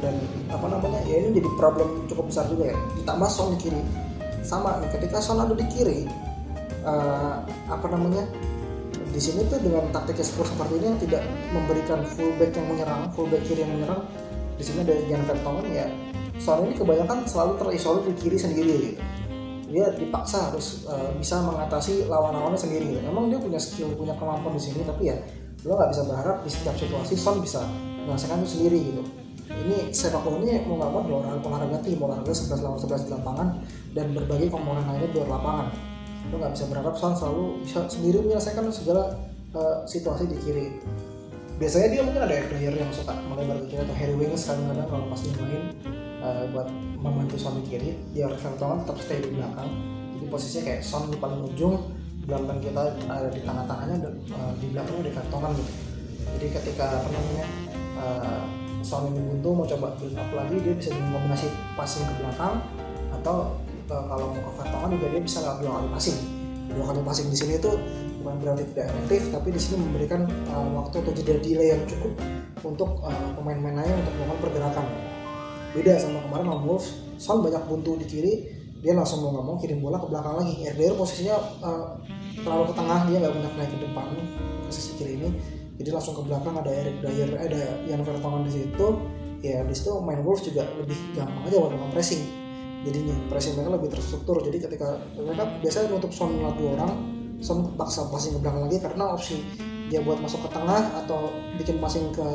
Dan 0.00 0.16
apa 0.48 0.66
namanya 0.72 1.04
ya 1.04 1.20
ini 1.20 1.36
jadi 1.36 1.50
problem 1.60 2.08
cukup 2.08 2.32
besar 2.32 2.48
juga 2.48 2.72
ya. 2.72 2.76
Ditambah 2.96 3.28
Son 3.28 3.52
di 3.52 3.58
kiri. 3.60 3.80
Sama 4.40 4.80
nih 4.80 4.88
ketika 4.96 5.20
Son 5.20 5.36
ada 5.36 5.52
di 5.52 5.68
kiri 5.68 6.08
uh, 6.88 7.44
apa 7.68 7.86
namanya 7.92 8.24
di 9.12 9.20
sini 9.20 9.44
tuh 9.52 9.60
dengan 9.60 9.84
taktik 9.92 10.16
Spurs 10.24 10.48
seperti 10.48 10.80
ini 10.80 10.86
yang 10.88 10.98
tidak 11.04 11.22
memberikan 11.52 12.00
fullback 12.16 12.56
yang 12.56 12.66
menyerang 12.72 13.02
fullback 13.12 13.44
kiri 13.44 13.68
yang 13.68 13.72
menyerang 13.76 14.00
di 14.56 14.64
sini 14.64 14.80
ada 14.80 14.96
Jan 15.12 15.22
Vertonghen 15.28 15.68
ya. 15.76 15.86
Son 16.40 16.64
ini 16.64 16.72
kebanyakan 16.72 17.28
selalu 17.28 17.52
terisolir 17.60 18.02
di 18.08 18.14
kiri 18.16 18.38
sendiri 18.40 18.72
gitu 18.80 19.00
dia 19.66 19.90
dipaksa 19.98 20.50
harus 20.50 20.86
uh, 20.86 21.10
bisa 21.18 21.42
mengatasi 21.42 22.06
lawan-lawannya 22.06 22.58
sendiri. 22.58 23.02
Memang 23.02 23.26
dia 23.26 23.42
punya 23.42 23.58
skill, 23.58 23.90
punya 23.98 24.14
kemampuan 24.14 24.54
di 24.54 24.62
sini, 24.62 24.86
tapi 24.86 25.10
ya 25.10 25.16
lo 25.66 25.74
nggak 25.74 25.90
bisa 25.90 26.02
berharap 26.06 26.36
di 26.46 26.50
setiap 26.50 26.76
situasi 26.78 27.14
Son 27.18 27.42
bisa 27.42 27.66
menyelesaikan 28.06 28.38
itu 28.46 28.50
sendiri 28.54 28.78
gitu. 28.78 29.02
Ini 29.46 29.90
sepak 29.90 30.22
bola 30.22 30.42
ini 30.42 30.62
mau 30.66 30.78
nggak 30.78 30.90
mau 30.90 31.00
adalah 31.02 31.18
olahraga 31.22 31.46
olahraga 31.46 31.78
tim, 31.82 31.98
olahraga 31.98 32.30
11 32.30 32.62
lawan 32.62 32.78
11 32.78 33.06
di 33.06 33.10
lapangan 33.10 33.48
dan 33.94 34.06
berbagai 34.14 34.48
komponen 34.50 34.84
lainnya 34.86 35.10
di 35.10 35.16
luar 35.18 35.30
lapangan. 35.38 35.66
Lo 36.30 36.34
nggak 36.38 36.52
bisa 36.54 36.64
berharap 36.70 36.94
Son 36.94 37.14
selalu 37.18 37.44
bisa 37.66 37.78
sendiri 37.90 38.18
menyelesaikan 38.22 38.70
segala 38.70 39.02
uh, 39.58 39.82
situasi 39.86 40.30
di 40.30 40.36
kiri. 40.38 40.66
Biasanya 41.56 41.88
dia 41.88 42.02
mungkin 42.04 42.22
ada 42.22 42.36
player 42.52 42.74
yang 42.76 42.90
suka 42.94 43.16
melebar 43.26 43.58
ke 43.64 43.74
kiri 43.74 43.82
atau 43.82 43.96
Harry 43.96 44.14
Winks 44.14 44.46
kadang-kadang 44.46 44.86
kalau 44.86 45.04
pas 45.10 45.20
dia 45.24 45.34
main 45.40 45.62
uh, 46.26 46.44
buat 46.50 46.68
membantu 46.98 47.38
di 47.38 47.62
kiri 47.70 47.90
dia 48.10 48.26
Vertonghen 48.26 48.82
tetap 48.82 48.98
stay 48.98 49.22
di 49.22 49.30
belakang. 49.38 49.70
Jadi 50.18 50.24
posisinya 50.26 50.62
kayak 50.66 50.80
Son 50.82 51.02
di 51.12 51.16
paling 51.22 51.40
ujung 51.46 51.74
belakang 52.26 52.58
kita 52.58 52.82
ada 53.06 53.28
di 53.30 53.40
tengah-tengahnya 53.46 53.96
dan 54.02 54.14
uh, 54.34 54.52
di 54.58 54.66
belakangnya 54.74 55.04
di 55.06 55.12
Vertonghen 55.14 55.52
gitu. 55.54 55.72
Jadi 56.26 56.46
ketika 56.50 56.84
apa 56.98 57.08
uh, 58.02 58.42
ini 58.86 59.20
buntu 59.22 59.48
mau 59.54 59.66
coba 59.66 59.94
build 59.98 60.18
up 60.18 60.30
lagi 60.34 60.56
dia 60.62 60.74
bisa 60.74 60.90
kombinasi 60.94 61.46
passing 61.78 62.02
ke 62.06 62.14
belakang 62.22 62.62
atau 63.14 63.54
uh, 63.90 64.04
kalau 64.10 64.34
mau 64.34 64.42
ke 64.42 64.52
Vertonghen 64.58 64.90
juga 64.98 65.06
dia 65.14 65.22
bisa 65.22 65.38
nggak 65.42 65.56
dua 65.62 65.70
kali 65.78 65.88
passing. 65.94 66.18
Dua 66.66 66.84
kali 66.90 67.00
passing 67.06 67.26
di 67.30 67.38
sini 67.38 67.52
itu 67.62 67.70
bukan 68.26 68.42
berarti 68.42 68.64
tidak 68.74 68.90
efektif 68.90 69.22
tapi 69.30 69.48
di 69.54 69.60
sini 69.62 69.76
memberikan 69.86 70.26
uh, 70.50 70.66
waktu 70.82 70.98
atau 70.98 71.12
jeda 71.14 71.38
delay 71.38 71.78
yang 71.78 71.82
cukup 71.86 72.10
untuk 72.66 72.98
uh, 73.06 73.30
pemain-pemain 73.38 73.86
lain 73.86 73.94
untuk 74.02 74.14
melakukan 74.18 74.38
pergerakan 74.42 74.86
beda 75.76 76.00
sama 76.00 76.24
kemarin 76.24 76.44
lawan 76.48 76.64
Wolves. 76.64 76.96
Son 77.20 77.44
banyak 77.44 77.60
buntu 77.68 78.00
di 78.00 78.06
kiri 78.08 78.34
dia 78.80 78.92
langsung 78.92 79.24
mau 79.24 79.32
ngomong 79.40 79.56
kirim 79.60 79.80
bola 79.80 80.00
ke 80.00 80.06
belakang 80.08 80.36
lagi. 80.40 80.54
RDR 80.62 80.94
posisinya 80.96 81.36
uh, 81.64 81.96
terlalu 82.40 82.70
ke 82.70 82.74
tengah 82.76 82.98
dia 83.08 83.16
nggak 83.24 83.34
banyak 83.34 83.52
naik 83.56 83.70
ke 83.72 83.78
depan 83.82 84.06
ke 84.16 84.70
sisi 84.72 84.90
kiri 84.96 85.12
ini. 85.20 85.28
Jadi 85.76 85.90
langsung 85.92 86.16
ke 86.16 86.22
belakang 86.24 86.54
ada 86.56 86.72
Eric 86.72 87.04
Dyer 87.04 87.30
ada 87.36 87.62
Jan 87.84 88.00
Vertonghen 88.00 88.42
di 88.48 88.52
situ. 88.52 88.86
Ya 89.44 89.60
di 89.64 89.74
situ 89.76 89.92
main 90.00 90.24
Wolves 90.24 90.44
juga 90.44 90.64
lebih 90.80 90.96
gampang 91.12 91.44
aja 91.48 91.56
waktu 91.60 91.76
pressing. 91.92 92.22
Jadinya 92.86 93.16
pressing 93.28 93.52
mereka 93.58 93.70
lebih 93.76 93.88
terstruktur. 93.92 94.40
Jadi 94.40 94.58
ketika 94.62 95.02
mereka 95.18 95.44
biasanya 95.60 95.86
nutup 95.92 96.12
Son 96.12 96.32
dua 96.40 96.70
orang 96.78 96.92
Son 97.44 97.76
paksa 97.76 98.08
passing 98.08 98.32
ke 98.36 98.40
belakang 98.40 98.64
lagi 98.64 98.78
karena 98.80 99.04
opsi 99.12 99.44
dia 99.92 100.00
buat 100.02 100.18
masuk 100.18 100.40
ke 100.46 100.50
tengah 100.56 100.82
atau 101.04 101.30
bikin 101.60 101.78
passing 101.78 102.10
ke 102.16 102.26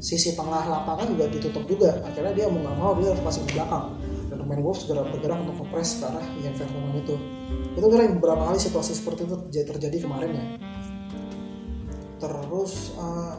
sisi 0.00 0.32
tengah 0.32 0.64
lapangan 0.64 1.06
juga 1.12 1.28
ditutup 1.28 1.62
juga. 1.68 2.00
Akhirnya 2.02 2.32
dia 2.32 2.46
mau 2.48 2.64
nggak 2.64 2.76
mau 2.80 2.92
dia 2.96 3.12
harus 3.12 3.22
passing 3.22 3.44
ke 3.44 3.54
belakang. 3.54 3.94
Dan 4.32 4.36
pemain 4.42 4.60
Wolves 4.64 4.88
segera 4.88 5.04
bergerak 5.04 5.38
untuk 5.44 5.56
kompres 5.60 6.00
ke 6.00 6.04
arah 6.08 6.26
yang 6.40 6.56
Vertonghen 6.56 6.94
itu. 7.04 7.16
Itu 7.76 7.86
kira 7.86 8.08
beberapa 8.16 8.42
kali 8.50 8.58
situasi 8.58 8.96
seperti 8.96 9.28
itu 9.28 9.36
terjadi 9.52 9.96
kemarin 10.00 10.30
ya. 10.32 10.44
Terus 12.20 12.96
uh, 12.96 13.36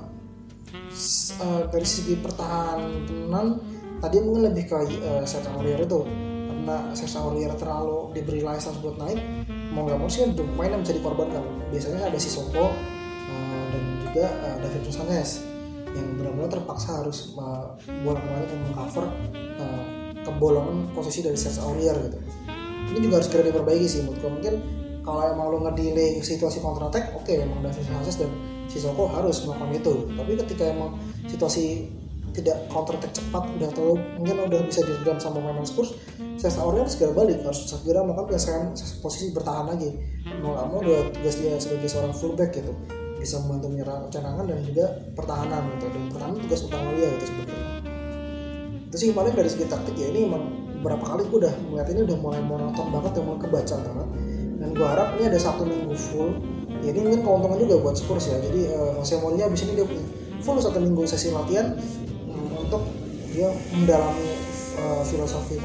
uh, 1.42 1.64
dari 1.74 1.88
segi 1.88 2.14
pertahanan 2.22 3.62
tadi 4.02 4.18
mungkin 4.22 4.54
lebih 4.54 4.70
ke 4.70 4.78
uh, 5.02 5.26
Serge 5.26 5.50
Aurier 5.58 5.82
itu. 5.82 6.06
Karena 6.46 6.94
Serge 6.94 7.18
Aurier 7.18 7.52
terlalu 7.58 8.14
diberi 8.14 8.46
license 8.46 8.78
buat 8.80 9.02
naik 9.02 9.18
mau 9.72 9.88
nggak 9.88 10.00
mau 10.04 10.12
sih 10.12 10.28
untuk 10.28 10.44
pemain 10.54 10.78
yang 10.78 10.84
bisa 10.84 10.94
dikorbankan. 10.94 11.44
Biasanya 11.74 12.12
ada 12.12 12.18
si 12.20 12.30
Soko 12.30 12.70
uh, 12.70 13.66
dan 13.72 13.84
juga 14.06 14.26
uh, 14.30 14.56
David 14.60 14.92
Sanchez 14.92 15.51
yang 15.96 16.08
benar-benar 16.16 16.50
terpaksa 16.50 17.04
harus 17.04 17.36
uh, 17.36 17.76
bolak-balik 18.04 18.50
mengcover 18.68 19.06
uh, 19.60 19.84
kebolongan 20.24 20.88
posisi 20.96 21.26
dari 21.26 21.36
Serge 21.36 21.60
Aurier 21.64 21.98
gitu. 22.08 22.18
Ini 22.92 23.00
juga 23.08 23.20
harus 23.20 23.28
segera 23.32 23.48
diperbaiki 23.48 23.88
sih 23.88 24.02
menurut 24.04 24.24
mungkin 24.28 24.54
kalau 25.02 25.22
emang 25.26 25.48
lo 25.50 25.58
ngedelay 25.66 26.22
situasi 26.22 26.62
counter 26.62 26.88
attack 26.92 27.16
oke 27.18 27.26
okay, 27.26 27.42
emang 27.42 27.66
David 27.66 27.84
Sanchez 27.88 28.22
dan 28.22 28.32
Sissoko 28.70 29.10
harus 29.10 29.44
melakukan 29.44 29.72
itu. 29.76 29.94
Tapi 30.16 30.32
ketika 30.46 30.64
emang 30.72 31.00
situasi 31.28 31.90
tidak 32.32 32.64
counter 32.72 32.96
attack 32.96 33.12
cepat 33.12 33.44
udah 33.60 33.70
terlalu 33.76 33.96
mungkin 34.16 34.36
udah 34.48 34.60
bisa 34.64 34.88
diredam 34.88 35.20
sama 35.20 35.44
pemain 35.44 35.68
Spurs 35.68 36.00
Serge 36.40 36.64
Aurier 36.64 36.88
segera 36.88 37.12
balik 37.12 37.44
harus 37.44 37.68
segera 37.68 38.08
melakukan 38.08 38.32
penyelesaian 38.32 38.72
posisi 39.04 39.36
bertahan 39.36 39.68
lagi. 39.68 39.92
Mau 40.40 40.56
nggak 40.56 40.68
mau 40.72 40.80
udah 40.80 41.12
tugas 41.12 41.36
dia 41.42 41.60
sebagai 41.60 41.92
seorang 41.92 42.16
fullback 42.16 42.56
gitu 42.56 42.72
bisa 43.22 43.38
membantu 43.46 43.68
menyerang 43.70 44.10
cadangan 44.10 44.46
dan 44.50 44.60
juga 44.66 44.86
pertahanan 45.14 45.62
gitu. 45.78 45.86
Dan 45.94 46.04
pertahanan 46.10 46.38
tugas 46.42 46.62
utama 46.66 46.90
dia 46.98 47.08
gitu 47.14 47.26
sebenarnya. 47.30 47.60
Itu 48.90 48.96
sih 48.98 49.10
paling 49.14 49.34
dari 49.38 49.50
segi 49.50 49.66
taktik 49.70 49.96
ya 49.96 50.10
ini 50.10 50.26
emang 50.26 50.44
beberapa 50.82 51.06
kali 51.06 51.30
gue 51.30 51.38
udah 51.46 51.54
melihat 51.70 51.88
ini 51.94 52.02
udah 52.10 52.18
mulai 52.18 52.42
monoton 52.42 52.88
banget 52.90 53.12
dan 53.14 53.24
mulai 53.30 53.40
kebaca 53.46 53.76
banget. 53.78 54.08
Dan 54.58 54.70
gue 54.74 54.88
harap 54.90 55.08
ini 55.22 55.24
ada 55.30 55.40
satu 55.40 55.64
minggu 55.64 55.94
full. 55.94 56.30
Ya 56.82 56.90
ini 56.90 57.00
mungkin 57.06 57.22
keuntungan 57.22 57.58
juga 57.62 57.76
buat 57.78 57.96
Spurs 57.96 58.26
ya. 58.26 58.42
Jadi 58.42 58.74
uh, 58.74 58.98
Jose 58.98 59.22
Mourinho 59.22 59.46
abis 59.46 59.62
ini 59.70 59.78
dia 59.78 59.86
full 60.42 60.58
satu 60.58 60.82
minggu 60.82 61.06
sesi 61.06 61.30
latihan 61.30 61.78
um, 62.26 62.66
untuk 62.66 62.82
dia 63.32 63.48
mendalami 63.72 64.34
uh, 64.82 65.04
filosofi 65.06 65.62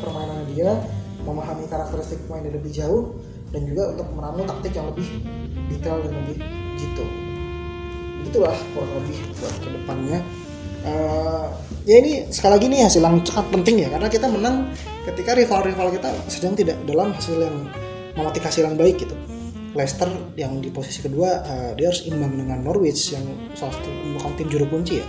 permainan 0.00 0.46
dia 0.54 0.80
memahami 1.26 1.66
karakteristik 1.66 2.22
pemain 2.30 2.46
lebih 2.46 2.70
jauh 2.70 3.18
dan 3.50 3.66
juga 3.66 3.94
untuk 3.94 4.06
meramu 4.14 4.42
taktik 4.46 4.72
yang 4.78 4.86
lebih 4.94 5.06
detail 5.68 5.98
dan 6.02 6.12
lebih 6.22 6.38
gitu. 6.78 7.04
Itulah 8.26 8.56
kurang 8.74 8.92
lebih 9.00 9.18
buat 9.38 9.54
ke 9.62 9.68
depannya 9.70 10.20
uh, 10.86 11.48
ya 11.84 11.96
ini 11.98 12.30
sekali 12.30 12.52
lagi 12.58 12.66
nih 12.70 12.80
hasil 12.86 13.02
yang 13.02 13.18
sangat 13.26 13.46
penting 13.50 13.76
ya 13.86 13.88
karena 13.90 14.08
kita 14.10 14.26
menang 14.30 14.70
ketika 15.06 15.34
rival-rival 15.34 15.88
kita 15.94 16.08
sedang 16.30 16.54
tidak 16.54 16.78
dalam 16.86 17.14
hasil 17.14 17.36
yang 17.38 17.56
memetik 18.16 18.46
hasil 18.46 18.64
yang 18.64 18.78
baik 18.78 19.02
gitu. 19.02 19.14
Leicester 19.76 20.08
yang 20.40 20.64
di 20.64 20.72
posisi 20.72 21.04
kedua 21.04 21.44
uh, 21.44 21.70
dia 21.76 21.92
harus 21.92 22.08
imbang 22.08 22.32
dengan 22.32 22.64
Norwich 22.64 23.12
yang 23.12 23.24
salah 23.52 23.76
satu 23.76 23.90
bukan 24.16 24.32
tim 24.40 24.48
juru 24.48 24.66
kunci 24.72 25.04
ya. 25.04 25.06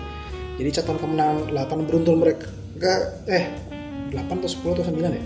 Jadi 0.57 0.69
catatan 0.73 0.97
kemenangan 0.97 1.37
8 1.53 1.87
beruntun 1.87 2.17
mereka 2.17 2.49
eh 3.29 3.47
8 4.11 4.27
atau 4.27 4.49
10 4.49 4.75
atau 4.75 4.85
9 4.91 5.07
ya. 5.07 5.23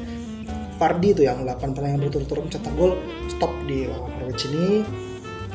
Fardi 0.78 1.10
itu 1.14 1.22
yang 1.26 1.42
8 1.42 1.58
pertandingan 1.74 2.06
berturut-turut 2.06 2.44
mencetak 2.46 2.74
gol 2.78 2.94
stop 3.34 3.50
di 3.66 3.90
lawan 3.90 4.14
Norwich 4.22 4.46
ini 4.46 4.86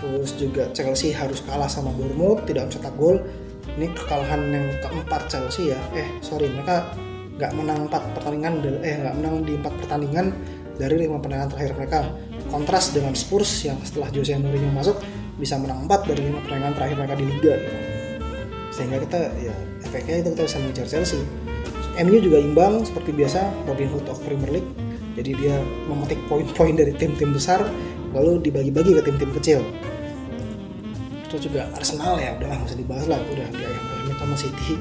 terus 0.01 0.37
juga 0.37 0.69
Chelsea 0.77 1.13
harus 1.13 1.41
kalah 1.45 1.69
sama 1.69 1.93
Bournemouth 1.97 2.45
tidak 2.45 2.69
mencetak 2.71 2.95
gol. 3.01 3.21
Ini 3.77 3.93
kekalahan 3.93 4.41
yang 4.53 4.67
keempat 4.81 5.29
Chelsea 5.29 5.75
ya. 5.75 5.81
Eh 5.93 6.07
sorry 6.23 6.49
mereka 6.49 6.95
nggak 7.37 7.53
menang 7.53 7.89
empat 7.89 8.03
pertandingan 8.17 8.65
eh 8.81 8.97
nggak 8.97 9.15
menang 9.21 9.35
di 9.45 9.53
empat 9.59 9.75
pertandingan 9.85 10.27
dari 10.77 10.95
lima 10.97 11.21
pertandingan 11.21 11.51
terakhir 11.53 11.73
mereka. 11.77 12.01
Kontras 12.47 12.95
dengan 12.95 13.13
Spurs 13.19 13.67
yang 13.67 13.77
setelah 13.83 14.09
Jose 14.15 14.39
Mourinho 14.39 14.71
masuk 14.71 15.03
bisa 15.37 15.59
menang 15.61 15.85
empat 15.85 16.09
dari 16.09 16.31
lima 16.31 16.41
pertandingan 16.41 16.75
terakhir 16.79 16.97
mereka 16.97 17.15
di 17.19 17.25
Liga 17.27 17.55
gitu. 17.59 17.79
sehingga 18.77 19.01
kita 19.09 19.21
ya 19.41 19.55
efeknya 19.89 20.21
itu 20.21 20.29
kita 20.37 20.43
bisa 20.45 20.59
mengejar 20.61 20.87
Chelsea. 20.87 21.21
MU 21.97 22.21
juga 22.21 22.37
imbang 22.37 22.85
seperti 22.85 23.09
biasa 23.17 23.41
Robin 23.65 23.89
Hood 23.89 24.05
of 24.13 24.21
Premier 24.21 24.61
League. 24.61 24.69
Jadi 25.17 25.33
dia 25.33 25.57
memetik 25.89 26.21
poin-poin 26.29 26.77
dari 26.77 26.93
tim-tim 26.93 27.33
besar 27.33 27.65
lalu 28.17 28.41
dibagi-bagi 28.41 28.97
ke 28.97 29.03
tim-tim 29.05 29.31
kecil 29.37 29.61
terus 31.27 31.53
juga 31.53 31.69
Arsenal 31.77 32.17
ya 32.17 32.33
udahlah 32.39 32.57
nggak 32.63 32.71
usah 32.73 32.81
dibahas 32.81 33.07
lah 33.11 33.19
udah 33.21 33.47
dia 33.53 33.69
yang 33.69 33.85
ayam 33.93 34.17
sama 34.17 34.37
City. 34.39 34.75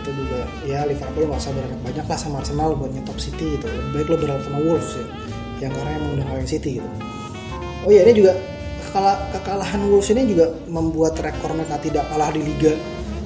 Itu 0.00 0.10
juga 0.16 0.40
ya 0.64 0.86
Liverpool 0.86 1.26
nggak 1.28 1.40
usah 1.40 1.52
berharap 1.52 1.80
banyak 1.82 2.06
lah 2.06 2.18
sama 2.18 2.36
Arsenal 2.40 2.68
buat 2.76 2.90
nyetop 2.92 3.18
City 3.18 3.58
gitu. 3.58 3.66
Lebih 3.66 3.90
baik 3.92 4.06
lo 4.06 4.16
berharap 4.22 4.42
sama 4.44 4.58
Wolves 4.62 4.90
ya 4.94 5.06
yang 5.60 5.72
karena 5.76 5.90
emang 6.00 6.10
udah 6.16 6.24
ngalahin 6.30 6.48
City 6.48 6.70
gitu. 6.80 6.88
Oh 7.84 7.90
iya 7.92 8.04
ini 8.08 8.12
juga 8.16 8.32
kekala, 8.88 9.12
kekalahan 9.36 9.80
Wolves 9.88 10.08
ini 10.12 10.22
juga 10.28 10.46
membuat 10.68 11.18
rekor 11.20 11.52
mereka 11.52 11.76
tidak 11.80 12.04
kalah 12.08 12.30
di 12.32 12.40
Liga 12.44 12.72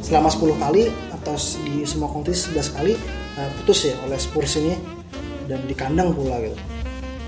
selama 0.02 0.28
10 0.28 0.56
kali 0.56 0.82
atau 1.20 1.34
di 1.64 1.84
semua 1.88 2.08
kompetisi 2.12 2.52
11 2.52 2.76
kali 2.76 2.92
uh, 3.40 3.48
putus 3.60 3.88
ya 3.88 3.94
oleh 4.04 4.18
Spurs 4.20 4.60
ini 4.60 4.76
dan 5.48 5.64
di 5.64 5.72
kandang 5.72 6.12
pula 6.12 6.36
gitu 6.44 6.73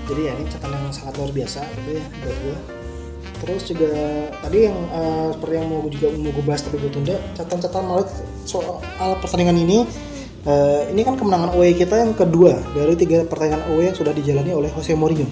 jadi 0.07 0.21
ya 0.31 0.33
ini 0.39 0.45
catatan 0.47 0.79
yang 0.79 0.95
sangat 0.95 1.13
luar 1.19 1.31
biasa 1.35 1.61
gitu 1.75 1.89
ya 1.99 2.05
buat 2.23 2.37
gue 2.41 2.57
terus 3.37 3.61
juga 3.69 3.91
tadi 4.41 4.65
yang 4.65 4.77
uh, 4.89 5.29
seperti 5.35 5.53
yang 5.61 5.67
mau 5.69 5.79
gue 5.85 5.93
juga 5.93 6.07
mau 6.17 6.31
gue 6.33 6.45
bahas 6.47 6.61
tapi 6.65 6.81
gue 6.81 6.89
tunda 6.89 7.15
catatan-catatan 7.37 7.85
malah 7.85 8.07
soal 8.47 8.81
pertandingan 9.19 9.59
ini. 9.59 9.79
Uh, 10.47 10.87
ini 10.95 11.03
kan 11.03 11.19
kemenangan 11.19 11.59
away 11.59 11.75
kita 11.75 12.07
yang 12.07 12.15
kedua 12.15 12.55
dari 12.71 12.95
tiga 12.95 13.27
pertandingan 13.27 13.67
away 13.67 13.91
yang 13.91 13.97
sudah 13.99 14.15
dijalani 14.15 14.55
oleh 14.55 14.71
Jose 14.71 14.95
Mourinho. 14.95 15.27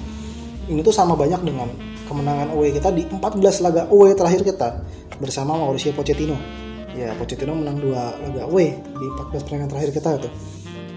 Ini 0.67 0.83
tuh 0.83 0.91
sama 0.91 1.15
banyak 1.15 1.39
dengan 1.39 1.71
kemenangan 2.11 2.51
away 2.51 2.75
kita 2.75 2.91
di 2.91 3.07
14 3.07 3.63
laga 3.63 3.87
away 3.87 4.11
terakhir 4.11 4.43
kita 4.43 4.83
bersama 5.23 5.55
Mauricio 5.55 5.95
Pochettino. 5.95 6.35
Ya 6.91 7.15
Pochettino 7.15 7.55
menang 7.55 7.79
dua 7.79 8.11
laga 8.27 8.43
away 8.43 8.75
di 8.75 9.05
14 9.07 9.39
pertandingan 9.39 9.69
terakhir 9.71 9.91
kita 9.95 10.09
itu 10.19 10.29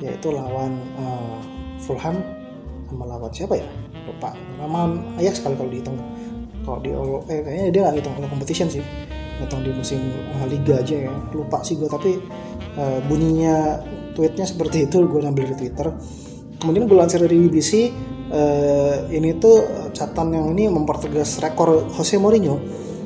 yaitu 0.02 0.34
lawan 0.34 0.82
uh, 0.98 1.38
Fulham 1.78 2.18
sama 2.88 3.04
lawan 3.04 3.30
siapa 3.30 3.54
ya? 3.60 3.66
Lupa. 4.08 4.32
Lawan 4.58 5.16
Ajax 5.20 5.44
sekali 5.44 5.54
kalau 5.60 5.70
dihitung 5.70 5.98
kalau 6.64 6.78
di 6.84 6.90
eh 7.32 7.40
kayaknya 7.44 7.66
dia 7.72 7.80
nggak 7.88 7.94
ngitung 8.00 8.14
all 8.16 8.28
competition 8.28 8.68
sih. 8.72 8.82
Ngitung 9.38 9.60
di 9.62 9.70
musim 9.72 10.00
uh, 10.36 10.46
liga 10.48 10.80
aja 10.80 10.96
ya. 11.08 11.12
Lupa 11.32 11.60
sih 11.62 11.76
gue 11.76 11.88
tapi 11.88 12.16
uh, 12.80 12.98
bunyinya 13.06 13.80
tweetnya 14.16 14.48
seperti 14.48 14.88
itu 14.88 15.04
gue 15.04 15.20
ambil 15.20 15.52
di 15.52 15.56
twitter. 15.56 15.92
Kemudian 16.58 16.90
gue 16.90 16.96
lansir 16.98 17.22
dari 17.22 17.38
BBC 17.38 17.92
uh, 18.32 19.06
ini 19.12 19.36
tuh 19.38 19.90
catatan 19.94 20.34
yang 20.34 20.46
ini 20.56 20.66
mempertegas 20.72 21.38
rekor 21.38 21.86
Jose 21.94 22.18
Mourinho 22.18 22.58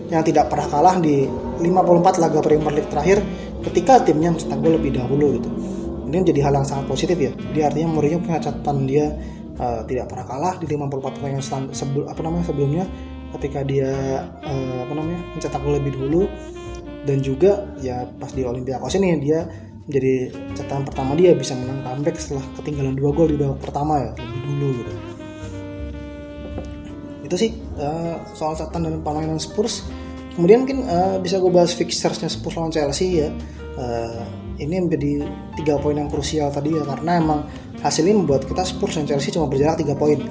yang 0.09 0.25
tidak 0.25 0.53
pernah 0.53 0.69
kalah 0.69 0.97
di 1.01 1.25
54 1.61 2.21
laga 2.21 2.39
Premier 2.45 2.73
League 2.75 2.91
terakhir 2.93 3.25
ketika 3.65 4.03
timnya 4.03 4.35
mencetak 4.35 4.59
gol 4.61 4.77
lebih 4.77 4.97
dahulu 4.97 5.39
gitu. 5.39 5.51
Ini 6.13 6.29
jadi 6.29 6.41
hal 6.45 6.61
yang 6.61 6.67
sangat 6.69 6.85
positif 6.93 7.17
ya. 7.17 7.33
Jadi 7.33 7.61
artinya 7.65 7.89
Mourinho 7.97 8.21
punya 8.21 8.37
catatan 8.37 8.85
dia 8.85 9.17
uh, 9.59 9.83
tidak 9.85 10.09
pernah 10.09 10.27
kalah 10.29 10.55
di 10.61 10.67
54 10.71 11.03
pertandingan 11.03 11.45
sebelum 11.75 12.07
apa 12.09 12.21
namanya 12.25 12.45
sebelumnya 12.49 12.85
ketika 13.39 13.61
dia 13.65 13.93
uh, 14.45 14.79
apa 14.85 14.93
namanya 14.93 15.21
mencetak 15.37 15.61
gol 15.61 15.77
lebih 15.77 15.93
dulu. 15.97 16.25
Dan 17.03 17.19
juga 17.19 17.67
ya 17.83 18.07
pas 18.07 18.31
di 18.31 18.47
Olympiakos 18.47 18.95
ini 18.95 19.19
dia 19.19 19.43
menjadi 19.91 20.31
catatan 20.55 20.87
pertama 20.87 21.19
dia 21.19 21.35
bisa 21.35 21.59
menang 21.59 21.83
comeback 21.83 22.15
setelah 22.15 22.47
ketinggalan 22.55 22.95
dua 22.95 23.11
gol 23.11 23.27
di 23.27 23.35
babak 23.35 23.59
pertama 23.59 23.99
ya 23.99 24.11
lebih 24.15 24.41
dulu 24.47 24.69
gitu. 24.79 24.93
Itu 27.27 27.35
sih 27.35 27.51
uh, 27.83 28.23
soal 28.39 28.55
catatan 28.55 28.87
dan 28.87 29.03
permainan 29.03 29.43
Spurs. 29.43 29.83
Kemudian 30.39 30.65
mungkin 30.65 30.87
uh, 30.87 31.19
bisa 31.19 31.43
gue 31.43 31.51
bahas 31.51 31.75
fixturesnya 31.75 32.31
Spurs 32.31 32.55
lawan 32.55 32.71
Chelsea 32.71 33.27
ya. 33.27 33.29
Uh, 33.73 34.23
ini 34.61 34.79
menjadi 34.85 35.27
tiga 35.59 35.75
poin 35.81 35.97
yang 35.99 36.07
krusial 36.13 36.53
tadi 36.53 36.77
ya 36.77 36.85
karena 36.87 37.19
emang 37.19 37.41
hasil 37.83 38.07
ini 38.07 38.15
membuat 38.23 38.47
kita 38.47 38.63
Spurs 38.63 38.95
dan 38.95 39.05
Chelsea 39.05 39.35
cuma 39.35 39.51
berjarak 39.51 39.83
tiga 39.83 39.99
poin. 39.99 40.23